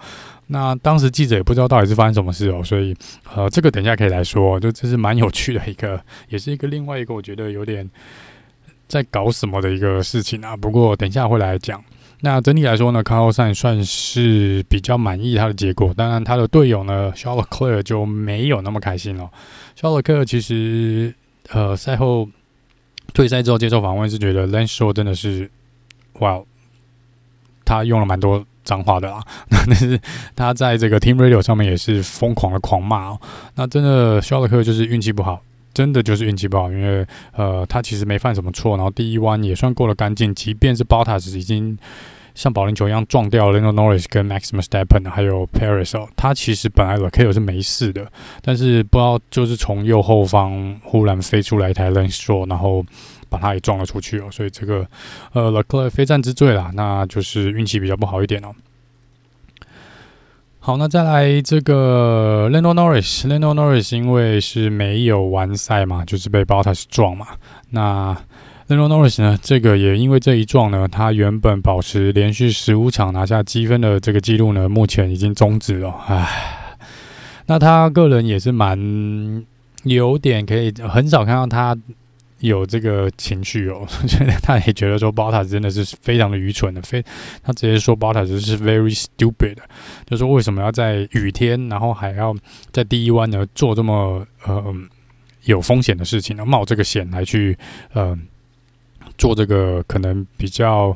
[0.47, 2.63] 那当时记者也不知道到底是发生什么事哦。
[2.63, 2.95] 所以
[3.35, 7.89] 呃，这个等一下可以来说，就这是蛮有趣的一个，也是一个另外一个我觉得有点。
[8.87, 10.55] 在搞什么的一个事情啊？
[10.55, 11.83] 不过等一下会来讲。
[12.25, 15.93] 那整体来说呢，Carlos Sainz 算是比较满意他的结果。
[15.93, 19.29] 当然，他的队友呢，Charles Leclerc 就没有那么开心了。
[19.79, 21.13] Charles Leclerc 其实
[21.51, 22.27] 呃赛后
[23.13, 25.47] 退赛之后接受访问是觉得 Lance Stroll 真的是
[26.13, 26.41] 哇，
[27.63, 29.21] 他用了蛮多脏话的啦。
[29.47, 30.01] 但是
[30.35, 33.21] 他在这个 Team Radio 上面也是疯狂的狂骂哦。
[33.53, 35.43] 那真的 Charles Leclerc 就是运气不好。
[35.75, 40.33] 真的就是运气不好，因为呃，他其实没犯什么错，然后第一弯也算过得干净。
[40.33, 41.77] 即便是 Bottas 已经
[42.35, 48.05] 像保龄球一样撞掉 Lando Norris 跟 Max Verstappen 还有 Perez 哦，他其实本来 l e c l e r 是没事的，
[48.43, 52.85] 但是不知道就是从右后方忽然飞出来一台 Lancero，然后
[53.29, 54.85] 把他也撞了出去哦，所以这个
[55.33, 58.53] 呃 l e c l e r 非战之罪啦，那就是运气比较不好一点哦。
[60.59, 67.27] 好，那再来这个 Lando Norris，Lando Norris 因为是没有完赛嘛，就是被 Bottas 撞嘛。
[67.69, 68.17] 那
[68.67, 75.93] Lando Norris 呢，这个也因为这一撞呢，他原本保持连续十五场拿下积分的这个记录呢，目前已经终止了。
[76.07, 76.77] 唉，
[77.45, 79.45] 那他个人也是蛮
[79.83, 81.77] 有点可以，很少看到他。
[82.39, 87.03] 有这个情绪哦， 觉得他也觉得说 b o t a 真的是非常的愚蠢的，非
[87.41, 89.55] 他直接说 b o t a 是 very stupid，
[90.05, 92.35] 就说为什么要在雨天，然后还要
[92.71, 94.61] 在第一弯呢做这么呃
[95.45, 97.57] 有风险的事情呢，冒这个险来去
[97.93, 98.15] 呃
[99.17, 100.95] 做这个可能比较。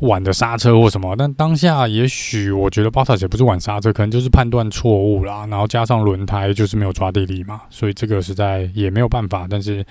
[0.00, 9.46] 晚的刹车或什么，但当下也许我觉得 Bottas 也不是晚刹车，可能就是判断错误啦，然后加上轮胎就是没有抓地力嘛，所以这个实在也没有办法。
[9.48, 9.82] 但是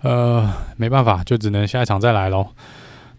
[0.00, 2.48] 呃，没办法，就只能下一场再来喽。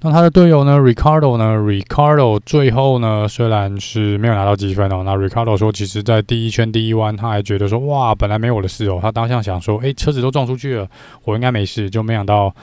[0.02, 10.90] 那他的队友呢，Ricardo 呢，Ricardo 最后呢虽然是没有拿到积分哦，那 Ricardo 说，其实在第一圈第一弯他还觉得说，哇，本来没我的事哦，他当下想说，诶，车子都撞出去了，
[11.24, 12.54] 我应该没事，就没想到。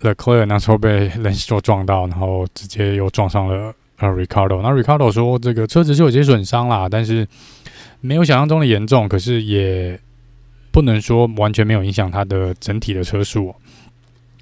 [0.00, 4.62] Leclerc 那时候被 Lance 就撞到，然后直接又撞上了呃 Ricardo。
[4.62, 7.26] 那 Ricardo 说这个车子是有些损伤啦，但是
[8.00, 9.98] 没有想象中的严重，可是也
[10.70, 13.54] 不能说完全没有影响他的整体的车速。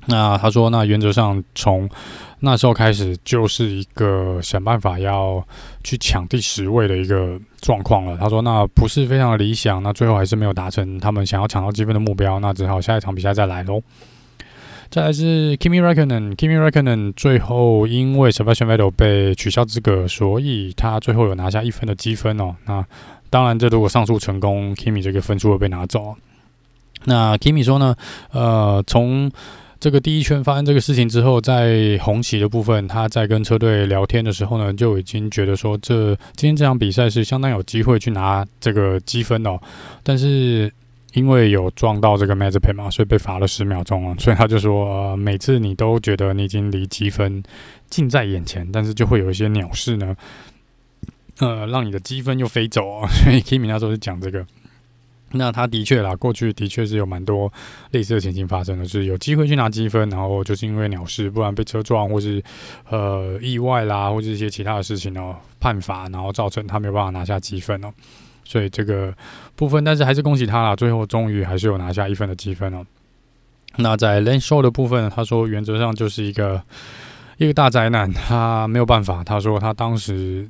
[0.09, 1.89] 那他说，那原则上从
[2.41, 5.45] 那时候开始就是一个想办法要
[5.83, 8.17] 去抢第十位的一个状况了。
[8.17, 13.83] 他说，那不是非常的理想，那最后还是没有达成他们想要抢到积分的目标，那只好下一场比赛再来喽。
[14.97, 22.57] 再来是 Kimi Räikkönen，Kimi Räikkönen 最后因为 Sebastian Vettel 被取消资格，所以他最后有拿下一分的积分哦。
[22.65, 22.83] 那
[23.29, 26.17] 当然，这如果上诉成功，Kimi 这个分数会被拿走。
[27.05, 27.95] 那 Kimi 说呢，
[28.31, 29.31] 呃，从
[29.79, 39.61] 这个第一圈发生这个事情之后，在红旗的部分，他在跟车队聊天的时候呢，就已经觉得说，这今天这场比赛是相当有机会去拿这个积分哦。
[40.03, 40.73] 但是
[41.17, 44.15] 因为有撞到这个 Mazepin 嘛，所以被罚了十秒钟啊。
[44.19, 47.43] 所以他就说，呃，每次你都觉得你已经离积分
[47.89, 50.15] 近在眼前，但是就会有一些鸟事呢，
[51.39, 53.09] 呃，让你的积分又飞走啊。
[53.25, 54.47] 所以 Kimi 那时候是讲这个。
[55.33, 57.53] 那他的确啦，过去的确是有蛮多
[57.93, 62.43] 类似的情形发生的，就是有机会去拿积分，然后就是因为鸟事，不然被车撞或是
[62.91, 67.93] 呃意外啦，或者一些其他的事情哦，判罚，然后造成他没有办法拿下积分哦。
[68.47, 69.13] 所以这个
[69.57, 72.87] 部分，但是还是恭喜他啦，最后终于还是有拿下一分的积分哦。
[73.77, 76.63] 那在 Lane Show 的部分，他说原则上就是一个
[77.39, 79.25] 一个大灾难，他没有办法。
[79.25, 80.49] 他说他当时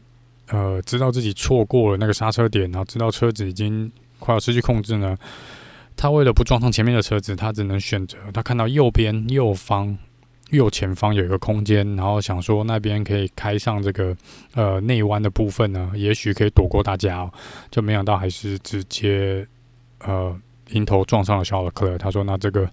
[0.49, 5.17] 呃知道自己错过了那个刹车点，然后知道车子已经快要失去控制呢。
[5.97, 9.97] 他为了不撞上前面的车子，他只能选择他看到右边右方。
[10.51, 14.17] 右前方有一个空间，然后想说那边可以开上这个
[14.55, 17.33] 呃内弯的部分呢，也许可以躲过大家哦，
[17.71, 19.47] 就没想到还是直接
[20.05, 20.35] 呃
[20.71, 21.99] 迎头撞上了小勒克。
[21.99, 22.69] 他说那这个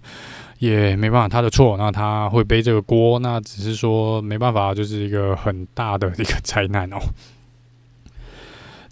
[0.58, 6.96] 也没办法，他的错，那他会背这个锅，那只是说没办法，就是一个很大的一个灾难哦。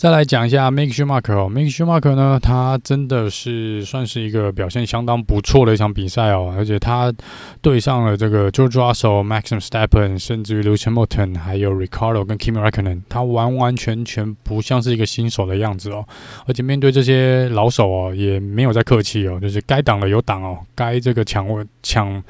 [0.02, 7.14] 再来讲一下 Mick Schumacher 哦，Mick Schumacher 呢，他真的是算是一个表现相当不错的一场比赛哦，而且他
[7.60, 12.58] 对上了这个 George Russell、Maxim s t e p p e n 甚至于 Lewis Hamilton，还有 Ricardo 跟 Kimi
[12.58, 16.04] Raikkonen，他完完全全不像是一个新手的样子哦，
[16.48, 22.20] 而且面对这些老手哦，也没有在客气哦，就是该挡的有挡哦，该这个抢位抢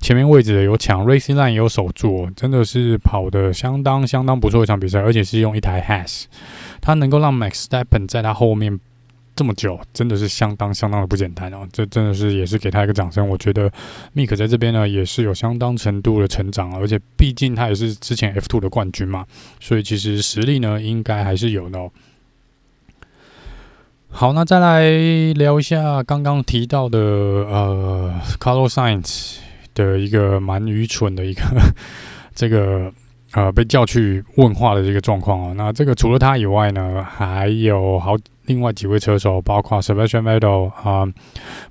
[0.00, 6.24] 前面位置的有抢，Racing Line 也有守住哦，真的是跑得相当相当不错的一场比赛，而且是用一台 Has。
[6.80, 8.78] 他能够让 Max s t e p p e n 在他后面
[9.36, 11.66] 这么久，真的是相当相当的不简单哦！
[11.72, 13.26] 这真的是也是给他一个掌声。
[13.26, 13.70] 我觉得
[14.14, 19.24] Mick 在这边呢也是有相当程度的成长，而且毕竟他也是之前 F2 的冠军嘛，
[19.58, 21.90] 所以其实实力呢应该还是有的哦。
[24.10, 24.90] 好，那再来
[25.34, 29.36] 聊一下刚刚提到的呃，Carlos Sainz
[29.74, 31.42] 的一个蛮愚蠢的一个
[32.34, 32.92] 这个。
[33.32, 38.16] 呃，被叫去问话的这个状况哦，那这个除了他以外呢，还有好
[38.46, 41.12] 另外几位车手，包括 Sebastian Vettel 啊、呃、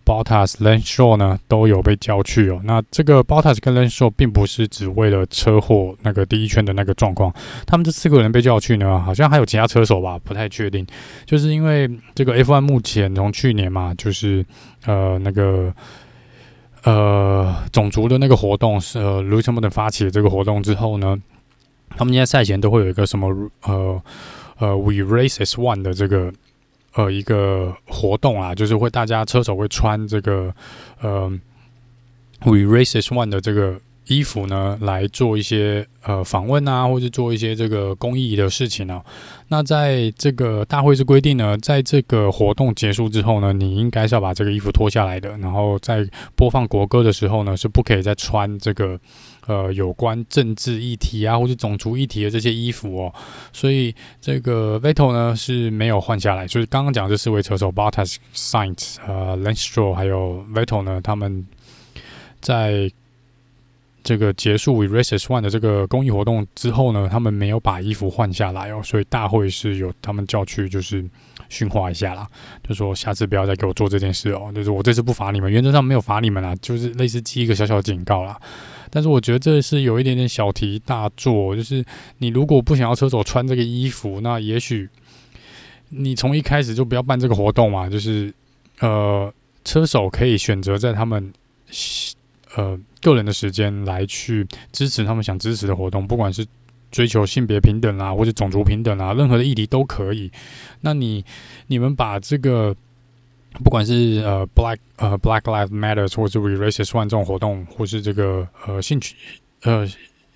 [0.06, 2.62] Bottas、Lance Stroll 呢，都有被叫去哦。
[2.64, 7.34] 那这个 Bottas 跟 Lanceroine 并不是只为了车祸那个第一圈的那个状况，
[7.68, 10.88] 他们这四个人被叫去呢，好像还有其他车手吧，不太确定。
[11.26, 14.46] 就是因为这个 F1 目前从去年嘛，就是
[14.86, 15.74] 呃那个。
[16.84, 21.20] 呃，种族的那个活动是呃，Lewis Hamilton 发起的这个活动之后呢，
[21.98, 23.28] 他们现在赛前都会有一个什么
[23.64, 24.02] 呃
[24.58, 26.32] 呃，We Races One 的这个
[26.94, 30.54] 呃一个活动啊，就是会大家车手会穿这个
[31.02, 31.30] 呃
[32.42, 33.80] We Races One 的这个。
[34.10, 39.06] 衣服呢，来做一些呃访问啊，或者做一些这个公益的事情啊。
[39.50, 45.38] 那在这个大会是规定呢，在这个活动结束之后呢，你应该是要把这个衣服脱下来的。
[45.38, 46.04] 然后在
[46.36, 49.00] 播放国歌的时候呢，是不可以再穿这个
[49.50, 53.14] 呃有关政治议题啊，或者种族议题的这些衣服哦。
[53.52, 56.48] 所以这个 v e t o 呢是没有换下来。
[56.48, 61.46] 就是刚刚讲的这四位车手，Bottas、Sainz、呃 Lance Stroll 还有 v e t o 呢，他们
[62.40, 62.90] 在。
[64.04, 71.04] 这个结束 We Races One 的这个公益活动之后呢，他们没有把衣服换下来哦，所以大会是有他们叫去就是
[71.50, 72.28] 训话一下啦，
[72.68, 78.40] 就说下次不要再给我做这件事哦，就是我这次不罚你们，原则上没有罚你们啦，就是类似记一个小小的警告啦。
[78.90, 81.84] 但是我觉得这是有一点点小题大做，就是
[82.20, 84.90] 你如果不想要车手穿这个衣服，那也许
[85.90, 88.34] 你从一开始就不要办这个活动嘛，就是
[88.80, 89.32] 呃，
[89.64, 91.32] 车手可以选择在他们。
[92.56, 96.46] 呃，个人的时间来去支持他们想支持的活动，不管是
[96.92, 100.32] 追求性别平等啊，或者种族平等啊，任何的议题都可以。
[100.82, 101.24] 那你
[101.68, 102.76] 你们把这个
[103.64, 109.16] 不管是呃 Black 呃 Black Lives Matters，或者 We Race as One 这种活动，或是这个呃性取
[109.62, 109.88] 呃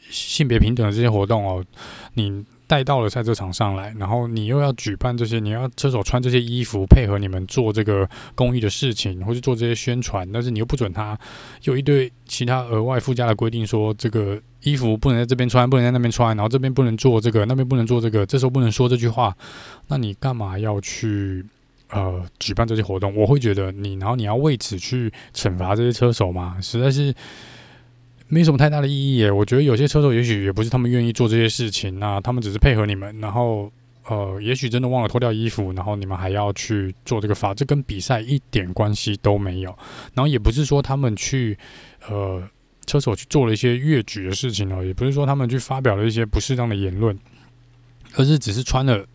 [0.10, 1.66] 性别平等的这些活动哦，
[2.14, 2.46] 你。
[2.66, 11.18] 带到了赛车场上来，然后你又要举办这些，你要车手穿这些衣服配合你们做这个公益的事情，或是做这些宣传，但是你又不准他
[11.64, 19.36] 有一堆其他额外附加的规定，说这个衣服不能在这边穿，不能在那边穿，然后这边不能做这个，那边不能做这个，这时候不能说这句话，
[19.88, 21.46] 那你干嘛要去
[21.90, 23.16] 呃举办这些活动？
[23.16, 26.58] 我会觉得你，然后你要为此去惩罚这些车手吗？
[26.62, 27.14] 实在是。
[28.34, 33.72] 没什么太大的意义耶，我觉得有些车手也许也不是他们愿意做这些事情，那他们只是配合你们，然后
[34.08, 39.70] 呃，也许真的忘了脱掉衣服，然后你们还要去做这个法，这跟比赛一点关系都没有。
[40.14, 41.58] 然后也不是说他们去
[42.10, 42.42] 呃
[42.86, 47.18] 车手去做了一些越矩的事情哦，也不是说他们去发表了一些不适当的言论，
[48.16, 49.06] 而是只是穿了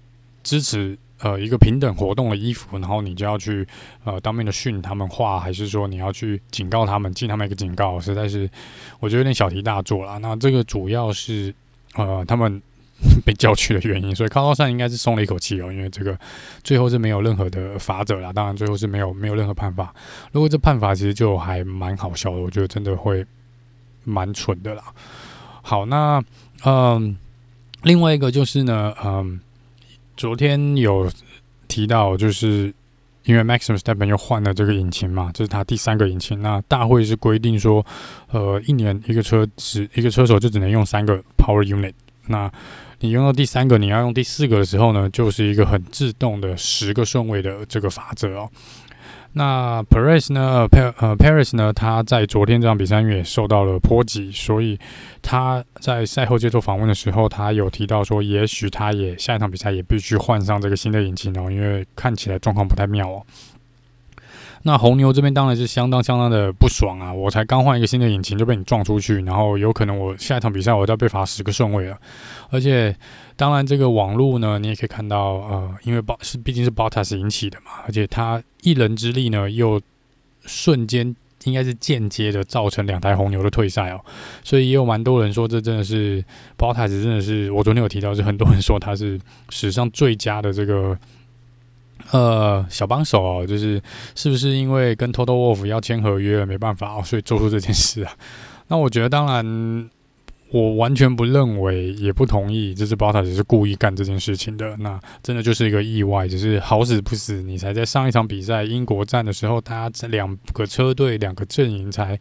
[0.43, 0.97] 支持。
[1.21, 3.67] 呃，一个平等活动的衣服，然后你就要去
[4.05, 7.99] 呃当面的训他们话，还是说你要去警告他们，记他们一个警告？
[7.99, 8.49] 实在是
[9.01, 10.19] 我觉得有点小题大做了。
[10.21, 11.55] 那这个主要是
[11.95, 12.63] 呃他们
[13.25, 16.19] 被叫去的原因，所以卡洛山应该是松了一口气哦，因为这个
[16.63, 19.93] 最后是没有任何的罚则啦，当然最后是没有没有任何判罚。
[20.33, 23.25] 如果这判罚其实就还蛮好笑的，我觉得真的会
[24.05, 24.85] 蛮蠢的啦。
[25.63, 26.23] 好，那
[26.65, 27.17] 嗯、
[27.83, 29.41] 另外一个就是呢，嗯、
[30.19, 31.09] 昨天有
[31.69, 32.75] 提到，就是
[33.23, 36.43] 因为 Maximum Stepen 又换了这个引擎嘛，这是他第三个引擎。
[36.43, 37.87] 那大会是规定说，
[38.33, 41.93] 呃，一年一个车只一个车手就只能用三个 Power Unit。
[42.27, 42.51] 那
[42.99, 48.51] 你用到第三个，你要用第四个的时候呢，就是一个很自动的十个顺位的这个法则哦。
[49.33, 51.73] 那 Paris 呢呃 Paris 呢？
[51.73, 54.79] 他在昨天这场比赛也受到了波及，所以
[55.23, 63.23] 他在赛后接受访问的时候，他有提到说，也许他也下一场比赛也必须换上这个新的引擎哦，因为看起来状况不太妙哦。
[64.63, 67.13] 那红牛这边当然是相当相当的不爽啊！
[67.13, 71.97] 我才刚换一个新的引擎就被你撞出去，然后有可能我下一场比赛我就要被罚十个顺位了。
[72.51, 72.95] 而且，
[73.37, 79.81] 当然这个网络呢，你也可以看到，呃，因为保是毕竟是 Bottas 引起的嘛，而且他一人之力呢，又
[80.45, 81.15] 瞬间
[81.45, 84.01] 应该是间接的造成两台红牛的退赛哦。
[84.43, 86.25] 所以也有蛮多人说，这真的是
[86.59, 89.21] Bottas 真的是，我昨天有提到，是很多人说他是
[89.51, 90.99] 史上最佳的这个。
[92.11, 93.83] 呃，小帮手哦，就是
[94.15, 98.13] 是不是因为跟 Toto Wolf 要签合约了，没办法哦，所以做出这件事啊？
[98.69, 99.91] 那我觉得，当然，
[100.51, 104.77] 我完全不认为，也不同意，这是 Bottas 只是故意干这件事情的。
[104.79, 112.19] 那真的就是一个意外，只是好死不死，你才在上一场比赛英国站的时候，大家两个车队、两个阵营才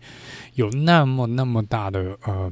[0.55, 2.51] 有那么那么大的呃。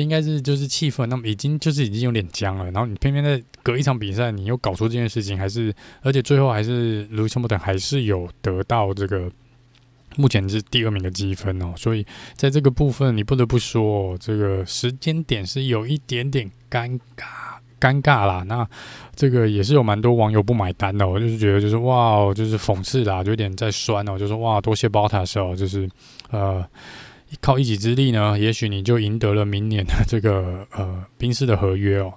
[0.00, 2.64] 应该是就是气氛，那么已经就是已经有点僵了。
[2.70, 9.30] 然后你偏偏在隔一场比赛，你又搞出这件事情，还是而且最后还是 Lewis Hamilton 还是有得到这个
[10.16, 11.72] 目前是第二名的积分哦。
[11.76, 18.42] 所以在这个部分，你不得不说，这个时间点是有一点点尴尬尴尬啦。
[18.46, 18.68] 那
[19.14, 25.88] 这个也是有蛮多网友不买单的，我就是觉得就是哇，就是讽刺啦，就有点在酸哦，就是哇，多谢 Bottas 哦，就是
[26.30, 26.66] 呃。
[27.40, 32.12] 靠一己之力呢，也许你就赢得了明年的 这个呃宾士的合约哦。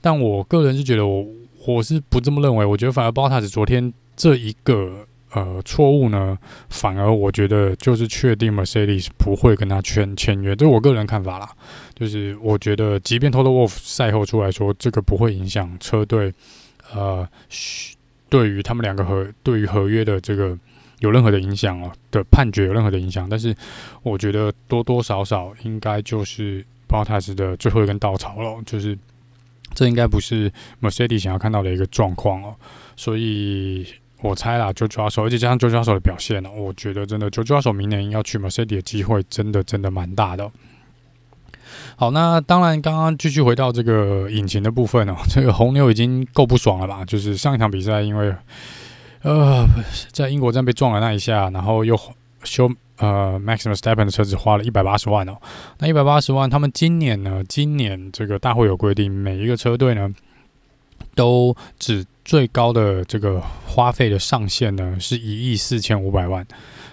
[0.00, 1.26] 但我个人是觉得我，
[1.66, 2.64] 我是不这么认为。
[2.64, 6.36] 我觉得反而 b o t a s 昨天这一个呃错误呢，
[6.68, 11.50] 反而我觉得就是确定 Mercedes 不会跟他签签约，这是我个人看法啦。
[11.94, 16.32] 就是我觉得，即便 Toto Wolff 赛后出来说这个不会影响车队
[16.94, 17.28] 呃
[18.28, 20.58] 对于他们两个合对于合约的这个。
[21.00, 23.54] 有任何的影响哦的判决有任何的影响，但是
[24.02, 28.98] 我觉得多多少少应该就是 b o t a s 的最后一根稻草了，就是
[29.74, 30.50] 这应该不是
[30.82, 32.54] Mercedes 想要看到的一个状况哦，
[32.96, 33.86] 所以
[34.22, 40.50] 我猜啦，George Russell，而且加上 George Russell 的表现呢，我觉得真的 George Russell 明年要去 Mercedes 的机会真的真的蛮大的。
[41.94, 47.04] 好，那当然刚刚继续回到这个引擎的部分哦，这个红牛已经够不爽了吧？
[47.04, 48.34] 就是上一场比赛因为。
[49.22, 49.66] 呃，
[50.12, 51.98] 在英国站被撞了那一下，然后又
[52.44, 55.36] 修呃 Max Verstappen 的车子花了一百八十万哦。
[55.78, 57.42] 那一百八十万，他们今年呢？
[57.48, 60.08] 今年这个大会有规定，每一个车队呢
[61.14, 66.46] 都只最高的这个花费的上限呢是一亿四千五百万，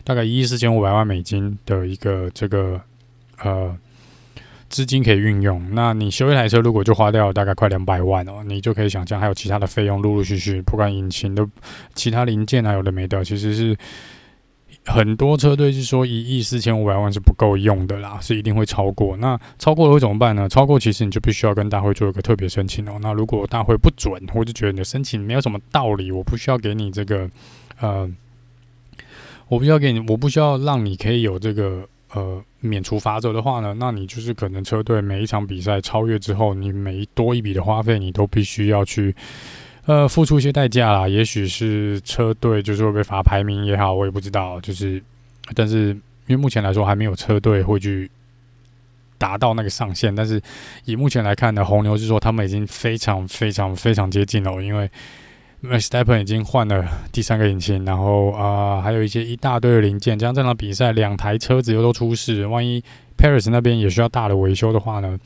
[0.03, 2.81] 大概一亿四千五百万美金的一个这个
[3.41, 3.77] 呃。
[4.67, 11.47] 资金可以运用，那你修一台车如果就花掉大概快两百万哦，你就可以想象还有其他的费用陆陆续续，不管引擎的
[11.93, 13.77] 其他零件啊，有的没的，其实是
[14.85, 19.15] 很多车队是说一亿四千五百万是不够用的啦，是一定会超过。
[19.17, 20.49] 那超过了会怎么办呢？
[20.49, 22.97] 超过其实你就必须要跟大会做一个特别申请哦。
[23.01, 27.29] 那如果大会不准，我就觉得你的申请没有什么道理，我不需要给你这个
[27.79, 28.11] 呃，
[29.47, 31.87] 我不需要给你，我不需要让你可以有这个。
[32.15, 39.13] 呃，免除罚则的话呢，那你就是可能车队每一场比赛超越之后，你每多一笔的花费，你都必须要去
[39.85, 41.07] 呃付出一些代价啦。
[41.07, 44.61] 也许是车队就是会被罚排名也好，我也不知道。
[44.61, 45.03] 就是，
[45.53, 45.89] 但是
[46.27, 48.09] 因为目前来说还没有车队会去
[49.17, 50.41] 达到那个上限，但是
[50.85, 54.89] 以目前来看呢，红牛是说他们已经非常非常非常接近了，因为。
[55.69, 60.17] Verstappen 已经换了第三个引擎，然后啊、还有一些一大堆的零件。
[60.17, 62.83] 这样这场比赛两台车子又都出事，万一
[63.17, 65.17] Paris 那边也需要大的维修的话呢，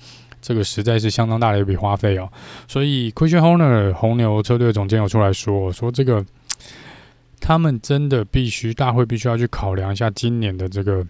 [0.42, 2.30] 这个实在是相当大的一笔花费哦。
[2.68, 6.26] 所以 Christian Horner 红牛车队的总监有出来说，说这个
[7.40, 11.06] 他们真的必须大会必须要去考量一下今年的这个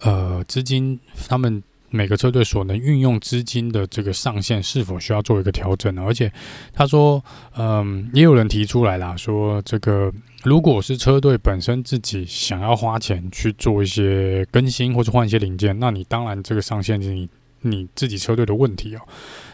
[0.00, 1.62] 呃资金，他们。
[1.94, 6.02] 每个车队所能运用资金的这个上限是否需要做一个调整呢？
[6.04, 6.30] 而且
[6.72, 7.24] 他说，
[7.56, 17.28] 嗯，也有人提出来啦，说这个如果是车队本身自己想要花钱去做一些更新或者换一些零件，那你当然这个上限是你
[17.60, 19.00] 你自己车队的问题哦。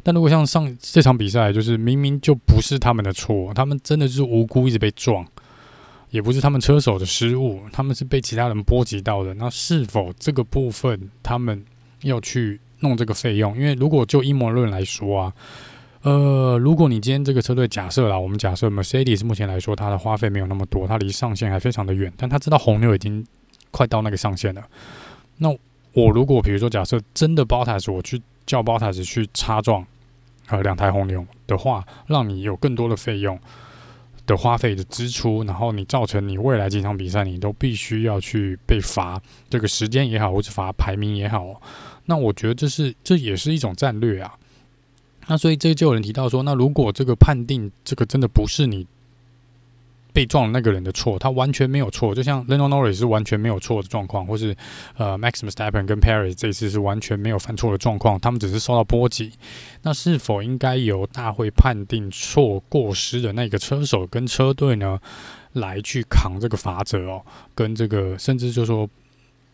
[0.02, 5.26] 但如果像上这场比赛，就是明明就不是他们的错，他们真的是无辜一直被撞，
[6.08, 9.34] 也不是他们车手的失误，他们是被其他人波及到的。
[9.34, 11.62] 那是否这个部分他们？
[12.02, 15.32] 要去弄这个费用，因为如果就阴谋论来说啊，
[16.02, 23.24] 呃，如果你今天这个车队假设啦，我们假设 Mercedes 目前来说它的花费没有那么多，它离上限还非常的远，但他知道红牛已经
[23.70, 24.62] 快到那个上限了。
[25.36, 25.50] 那
[25.92, 29.84] 我如果比如说假设真的 botas，我去叫 botas 去擦撞
[30.48, 33.38] 呃两台红牛的话，让你有更多的费用。
[34.30, 41.60] 的花费的支出，然后你造成你未来几场比赛你都必须要去被罚，这个时间也好，或者罚排名也好，
[42.04, 44.32] 那我觉得这是这也是一种战略啊。
[45.26, 48.86] 那所以这就有人提到说，那如果这个判定这个真的不是你
[50.12, 52.14] 被撞的那个人的错，他完全没有错。
[52.14, 54.56] 就像 Lando Norris 是完全没有错的状况，或是
[54.96, 59.32] 呃 Max Verstappen 跟 Perez 这次是完全没有犯错的状况，他们只是受到波及。
[59.82, 65.00] 那是否应该由大会判定错过失的那个车手跟车队呢，
[65.52, 67.22] 来去扛这个罚则哦？
[67.54, 68.88] 跟这个甚至就说，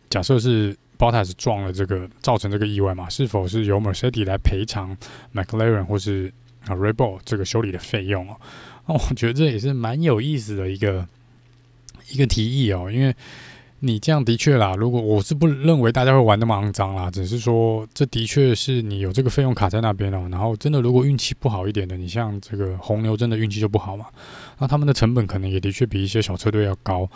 [0.09, 4.97] 假设是 Bottas 撞了这个造成这个意外嘛，是否是由 Mercedes 来赔偿
[5.33, 6.33] McLaren 或是
[6.65, 8.35] Rebel 这个修理的费用哦？
[8.87, 11.05] 那我觉得这也是蛮有意思的一个
[12.11, 13.13] 一个提议哦，因为
[13.79, 24.07] 你这样的确啦，如果我是不认为大家会玩那么肮脏啦，只是说这的确是你有这个费用卡在那边哦，然后真的如果运气不好一点的，你像这个红牛真的运气就不好嘛，
[24.57, 27.07] 那他们的成本可能也的确比一些小车队要高，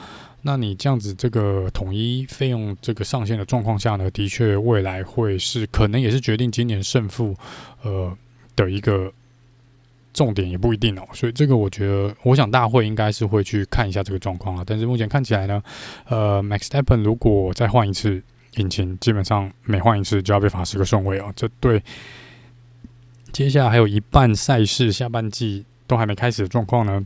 [0.41, 7.35] 那你这样子这个统一费用这个上限的状况下呢，的确未来会是可能也是决定今年胜负
[7.81, 8.15] 呃
[8.55, 9.11] 的一个。
[10.13, 14.63] 重点也不一定哦，所以这个我觉得，我想大会应该是会去看一下这个状况啊。
[14.65, 15.63] 但是目前看起来呢，
[16.09, 18.21] 呃，Max Verstappen 如果再换一次
[18.57, 21.31] 引擎，基本上每换一次就要被罚十个顺位哦。
[21.33, 21.81] 这对
[23.31, 27.05] 接下来还有一半赛事下半季都还没开始的状况呢，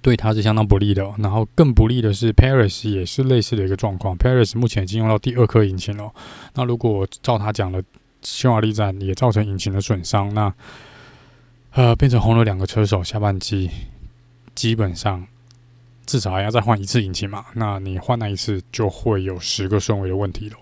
[0.00, 1.12] 对他是相当不利的哦。
[1.18, 4.16] 然后更不利的是，Perez 也是类似的一个状况。
[4.16, 6.12] Perez 目前已经用到第二颗引擎了。
[6.54, 7.82] 那如果照他讲的，
[8.22, 10.54] 匈牙利站也造成引擎的损伤，那。
[11.72, 13.70] 呃，变成红了两个车手，下半季
[14.54, 15.26] 基本上
[16.06, 17.44] 至少还要再换一次引擎嘛？
[17.54, 20.56] 那你换那一次就会有十个顺位的问题了，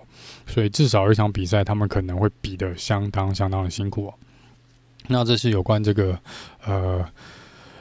[0.46, 4.14] 所以至少一场比赛他们可能会比的相当相当的辛苦哦。
[5.08, 6.18] 那这是有关这个
[6.64, 7.06] 呃。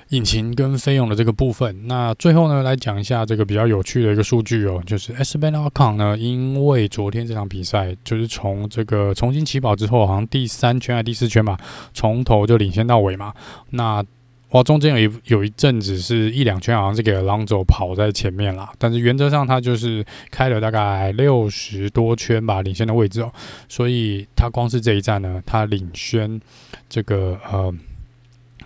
[0.10, 11.55] 引擎跟费用的这个部分，那最后呢，来讲一下这个比较有趣的一个数据哦，就是 Esteban Ocon 呢，因为昨天这场比赛就是从这个重新起跑之后，好像第三圈还是第四圈吧，
[11.93, 13.32] 从头就领先到尾嘛。
[13.70, 14.03] 那
[14.49, 23.32] 哇，中间有一有一阵子是一两圈，好像是给 Alonso 跑在前面啦，但是原则上他就是开了大概六十多圈吧，领先的位置哦。
[23.68, 26.41] 所以他光是这一站呢，他领先
[26.89, 27.72] 这个呃。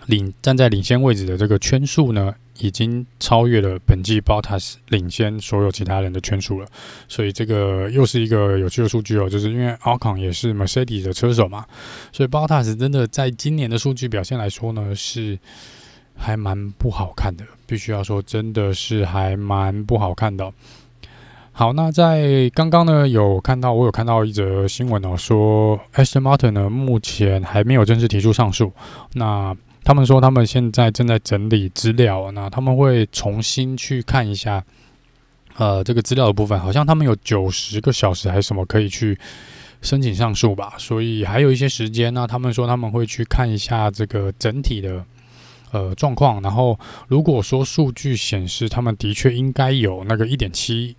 [0.06, 6.66] 领站在领先位置的这个圈数呢，已经超越了本季 Bottas 领先所有其他人的圈数了。
[7.08, 11.64] 所以这个又是一个有趣的数据哦，就是因为 Ocon 也是 Mercedes 的车手嘛，
[12.12, 15.38] 所以 Bottas 真的在今年的数据表现来说呢，是
[16.16, 17.44] 还蛮不好看的。
[17.66, 20.52] 必须要说，真的是还蛮不好看的。
[21.50, 28.70] 好，那在刚刚呢，有看到我有看到一则新闻哦，说 Aston Martin 呢目前还没有正式提出上诉。
[29.14, 34.64] 那他们说，他们现在正在整理资料，那他们会重新去看一下，
[35.56, 39.18] 呃，这个资料的部分，好像他们有九十个小时还是什么可以去
[39.82, 42.26] 申请上诉吧，所以还有一些时间呢。
[42.26, 45.04] 他们说他们会去看一下这个整体的
[45.70, 50.96] 呃状况，然后如果说数据显示他们的确应该有那个一点七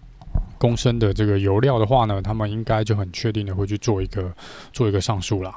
[0.60, 4.32] 公升的这个油料的话呢，他们应该就很确定的会去做一个
[4.72, 5.52] 做一个上诉了。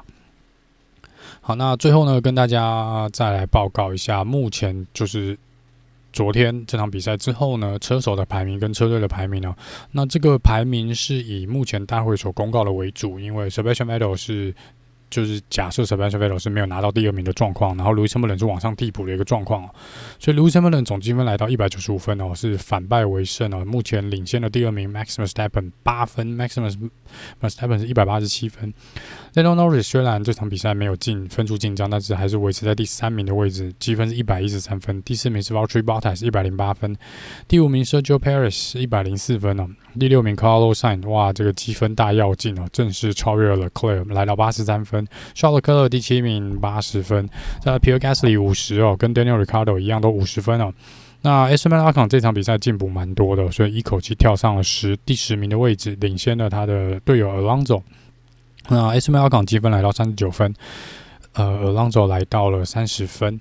[1.49, 5.35] 好，那最后呢，跟大家再来报告一下，目前就是
[6.13, 9.55] 昨天这场比赛之后呢，车手的排名跟车队的排名呢，
[9.91, 14.53] 那这个排名是以目前大会所公告的为主，因为 Sebastian Vettel 是。
[15.09, 19.69] 就是假设 Sebastian Vettel 是没有拿到第二名的状况，然后 Lewis Hamilton 是往上替补的一个状况，
[20.19, 26.55] 所以 Lewis Hamilton 总积分来到一百九十五分哦，是反败为胜哦，目前领先的第二名 Max Verstappen 八分，Max
[27.41, 28.73] Verstappen 是一百八十七分。
[29.33, 35.01] Lando Norris 虽然这场比赛没有进分数进账，但是还是维持在第三名的位置，积分是一百一十三分。
[35.03, 36.95] 第四名是 Valtteri Bottas 一百零八分，
[37.47, 39.67] 第五名 Sergio Perez 一百零四分哦，
[39.99, 45.05] 第六名 Carlos Sain，哇，这个积分大跃进哦，正式超越了 Clear，来到八十三分。
[45.35, 47.29] 肖尔克勒第七名，八十分。
[47.61, 50.73] 在 Pierre Gasly 五十哦，跟 Daniel Ricciardo 一样，都五十分哦。
[51.21, 57.81] 那 Esteban Ocon 这场比赛进步蛮多的，所以一口气跳上了十第十名的位置，领先了他的队友 Alonso。
[58.69, 60.53] 那 Esteban Ocon 积分来到三十九分，
[61.33, 63.39] 呃，Alonso 来到了三十分。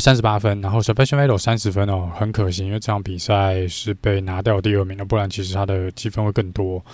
[0.00, 6.84] 三十八分，然后 Sebastian Vettel 三十分哦，很可惜，因为这场比赛是被拿掉第二名的，不然其实他的积分会更多。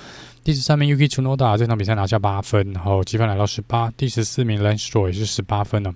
[0.44, 3.90] 第十三名 Yuki Tsunoda 这场比赛拿下八分，然后积分来到十八。
[3.96, 5.92] 第十四名 Lance Stroll 也是十八分呢。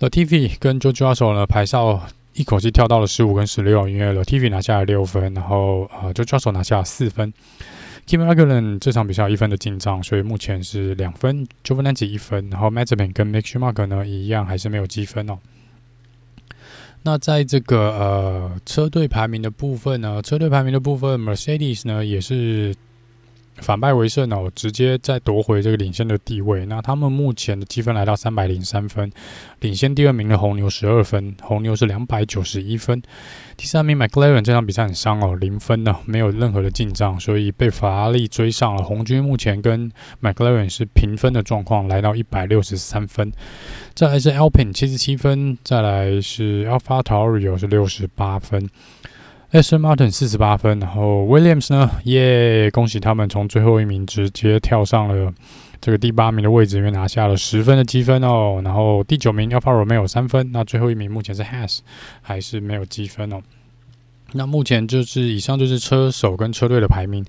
[0.00, 2.00] Latifi 跟 George Russell 呢排上
[2.34, 7.32] 一口气跳到了十五跟十六，因为 Latifi 拿下了六分，然后呃 George Russell 拿下了四分。
[8.06, 11.46] Kimi Räikkönen 这场比赛有一分的进账，所以目前是两分。
[11.62, 15.38] Giovinazzi 一分，然后 Mazepin 跟 Mick Schumacher 呢一样还是没有积分哦。
[17.04, 22.74] 那在这个呃车队排名的部分呢，车队排名的部分，Mercedes 呢也是
[23.62, 26.66] 反败为胜哦，直接再夺回这个领先的地位。
[26.66, 29.10] 那他们目前的积分来到三百零三分，
[29.60, 33.00] 领先第二名的红牛十二分，红牛是两百九十一分。
[33.56, 38.82] 第三名 McLaren 这场比赛很伤哦，零分呢，没有任何的进账，所以被法拉利追上了。
[38.82, 39.90] 红军目前跟
[40.20, 43.32] McLaren 是平分的状况，来到一百六十三分。
[43.94, 48.68] 再来是 Alpine 七十七分，再来是 AlphaTauri 是六十八分。
[49.52, 55.30] Aston Martin 四十八分，然后 Williams 呢，耶，恭喜他们从最后一名直接跳上了
[55.78, 58.62] 这个第八名的位置，因为拿下了十分的积分哦。
[58.64, 61.80] 然后第九名 Alfa Romeo 三分，那最后一名目前是 Has
[62.22, 63.42] 还是没有积分哦。
[64.32, 67.22] 那目前就是以上就是车手跟车队的排名。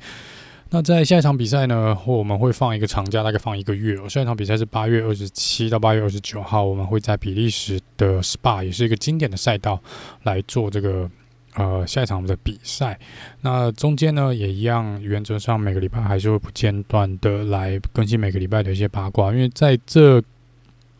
[0.69, 4.07] 那在下一场比赛呢，我们会放一个长假，大概放一个月哦。
[4.07, 9.81] 下一场比赛是八月二十七到八月二十九号，我们会在比利时的 Spa，也是一个经典的赛道
[10.23, 11.11] 来做这个。
[11.55, 12.99] 呃，下一场的比赛，
[13.41, 20.19] 那中间呢也一样，原则上每个礼拜还是会不间断的来更新每个礼拜的一些八卦，因为在这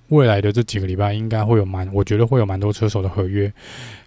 [0.09, 3.51] 未来的这几个礼拜，应该会有蛮，我觉得会有蛮多车手的合约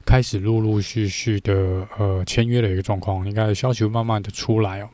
[0.05, 4.88] 开始陆陆续续的呃签约的一个状况，应该消息会慢慢的出来哦。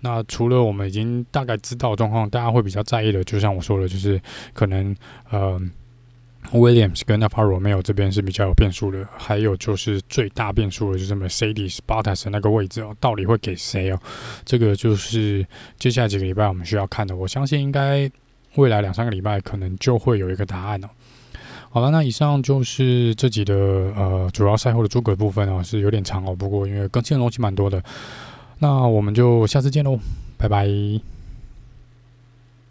[0.00, 4.20] 那除了我们已经大概知道状况，大家会比较在意的，就像我说的，就是
[4.52, 4.94] 可能
[5.30, 5.60] 呃。
[6.52, 13.98] Williams 跟 Alfa Romeo 这边是比较有变数的，还有就是最大变数的就是 Mercedes Bottas 那个位置哦，到底会给谁哦？
[14.44, 15.46] 这个就是
[15.78, 17.16] 接下来几个礼拜我们需要看的。
[17.16, 18.10] 我相信应该
[18.56, 20.88] 未来两三个礼拜可能就会有一个答案哦。
[21.70, 27.82] 好了，那以上就是这集的呃主要赛后的诸葛部分哦，是有点长哦，不过因为更新的东西蛮多的，
[28.58, 29.98] 那我们就下次见喽，
[30.36, 31.21] 拜拜。